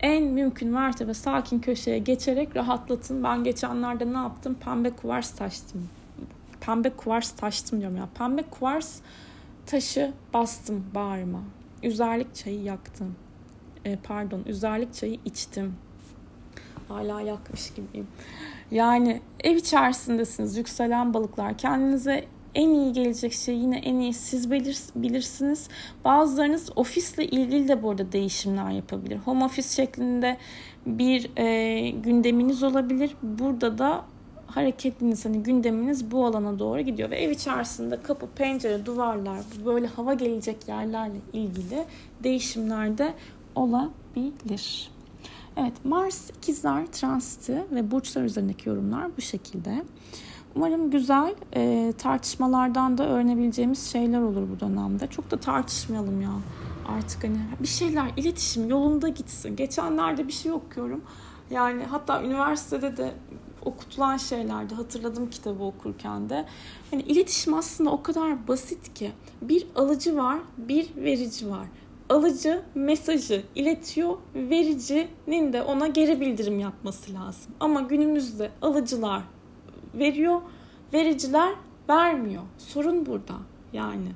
en 0.00 0.24
mümkün 0.24 0.68
mertebe 0.68 1.14
sakin 1.14 1.58
köşeye 1.58 1.98
geçerek 1.98 2.56
rahatlatın. 2.56 3.24
Ben 3.24 3.44
geçenlerde 3.44 4.12
ne 4.12 4.18
yaptım? 4.18 4.56
Pembe 4.64 4.90
kuvars 4.90 5.30
taştım. 5.30 5.88
Pembe 6.60 6.90
kuvars 6.90 7.30
taştım 7.30 7.80
diyorum 7.80 7.96
ya. 7.96 8.08
Pembe 8.18 8.42
kuvars 8.42 9.00
taşı 9.66 10.12
bastım 10.34 10.84
bağrıma. 10.94 11.40
Üzerlik 11.82 12.34
çayı 12.34 12.62
yaktım. 12.62 13.14
E, 13.84 13.96
pardon, 13.96 14.42
üzerlik 14.46 14.94
çayı 14.94 15.18
içtim. 15.24 15.74
Hala 16.88 17.20
yakmış 17.20 17.70
gibiyim. 17.70 18.06
Yani 18.70 19.20
ev 19.40 19.56
içerisindesiniz 19.56 20.56
yükselen 20.56 21.14
balıklar. 21.14 21.58
Kendinize 21.58 22.24
en 22.54 22.70
iyi 22.70 22.92
gelecek 22.92 23.32
şey 23.32 23.54
yine 23.54 23.78
en 23.78 23.98
iyi 23.98 24.14
siz 24.14 24.50
bilir, 24.50 24.78
bilirsiniz. 24.96 25.68
Bazılarınız 26.04 26.70
ofisle 26.76 27.26
ilgili 27.26 27.68
de 27.68 27.82
burada 27.82 28.12
değişimler 28.12 28.70
yapabilir. 28.70 29.16
Home 29.16 29.44
office 29.44 29.68
şeklinde 29.68 30.36
bir 30.86 31.30
e, 31.36 31.90
gündeminiz 31.90 32.62
olabilir. 32.62 33.16
Burada 33.22 33.78
da 33.78 34.04
hareketliniz 34.46 35.24
hani 35.24 35.42
gündeminiz 35.42 36.10
bu 36.10 36.26
alana 36.26 36.58
doğru 36.58 36.80
gidiyor 36.80 37.10
ve 37.10 37.16
ev 37.16 37.30
içerisinde 37.30 38.02
kapı, 38.02 38.26
pencere, 38.26 38.86
duvarlar 38.86 39.38
böyle 39.64 39.86
hava 39.86 40.14
gelecek 40.14 40.68
yerlerle 40.68 41.20
ilgili 41.32 41.84
değişimler 42.22 42.98
de 42.98 43.14
olabilir. 43.54 44.90
Evet 45.56 45.72
Mars 45.84 46.30
ikizler 46.30 46.86
transiti 46.86 47.64
ve 47.70 47.90
burçlar 47.90 48.22
üzerindeki 48.22 48.68
yorumlar 48.68 49.16
bu 49.16 49.20
şekilde. 49.20 49.84
Umarım 50.56 50.90
güzel 50.90 51.34
e, 51.56 51.92
tartışmalardan 51.98 52.98
da 52.98 53.08
öğrenebileceğimiz 53.08 53.92
şeyler 53.92 54.20
olur 54.20 54.42
bu 54.54 54.60
dönemde. 54.60 55.06
Çok 55.06 55.30
da 55.30 55.36
tartışmayalım 55.36 56.20
ya. 56.20 56.32
Artık 56.88 57.24
hani 57.24 57.38
bir 57.60 57.68
şeyler 57.68 58.10
iletişim 58.16 58.68
yolunda 58.68 59.08
gitsin. 59.08 59.56
Geçenlerde 59.56 60.26
bir 60.28 60.32
şey 60.32 60.52
okuyorum. 60.52 61.04
Yani 61.50 61.82
hatta 61.84 62.22
üniversitede 62.22 62.96
de 62.96 63.12
okutulan 63.66 64.16
şeylerde 64.16 64.74
hatırladım 64.74 65.30
kitabı 65.30 65.64
okurken 65.64 66.28
de. 66.28 66.44
Hani 66.90 67.02
iletişim 67.02 67.54
aslında 67.54 67.90
o 67.90 68.02
kadar 68.02 68.48
basit 68.48 68.94
ki. 68.94 69.12
Bir 69.42 69.66
alıcı 69.74 70.16
var, 70.16 70.38
bir 70.58 70.88
verici 70.96 71.50
var 71.50 71.66
alıcı 72.08 72.62
mesajı 72.74 73.42
iletiyor, 73.54 74.18
vericinin 74.34 75.52
de 75.52 75.62
ona 75.62 75.86
geri 75.86 76.20
bildirim 76.20 76.58
yapması 76.58 77.14
lazım. 77.14 77.52
Ama 77.60 77.80
günümüzde 77.80 78.50
alıcılar 78.62 79.22
veriyor, 79.94 80.40
vericiler 80.92 81.54
vermiyor. 81.88 82.42
Sorun 82.58 83.06
burada 83.06 83.34
yani. 83.72 84.08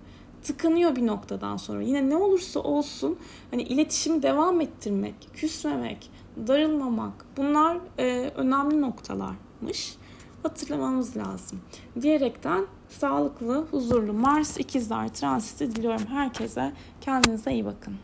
Tıkanıyor 0.42 0.96
bir 0.96 1.06
noktadan 1.06 1.56
sonra. 1.56 1.82
Yine 1.82 2.08
ne 2.10 2.16
olursa 2.16 2.60
olsun 2.60 3.18
hani 3.50 3.62
iletişimi 3.62 4.22
devam 4.22 4.60
ettirmek, 4.60 5.14
küsmemek, 5.34 6.10
darılmamak 6.46 7.12
bunlar 7.36 7.78
e, 7.98 8.30
önemli 8.36 8.80
noktalarmış. 8.80 9.96
Hatırlamamız 10.42 11.16
lazım. 11.16 11.60
Diyerekten 12.00 12.66
sağlıklı, 12.88 13.64
huzurlu 13.70 14.12
Mars 14.12 14.58
ikizler 14.58 15.08
transiti 15.14 15.76
diliyorum 15.76 16.06
herkese. 16.06 16.72
Kendinize 17.00 17.52
iyi 17.52 17.64
bakın. 17.64 17.94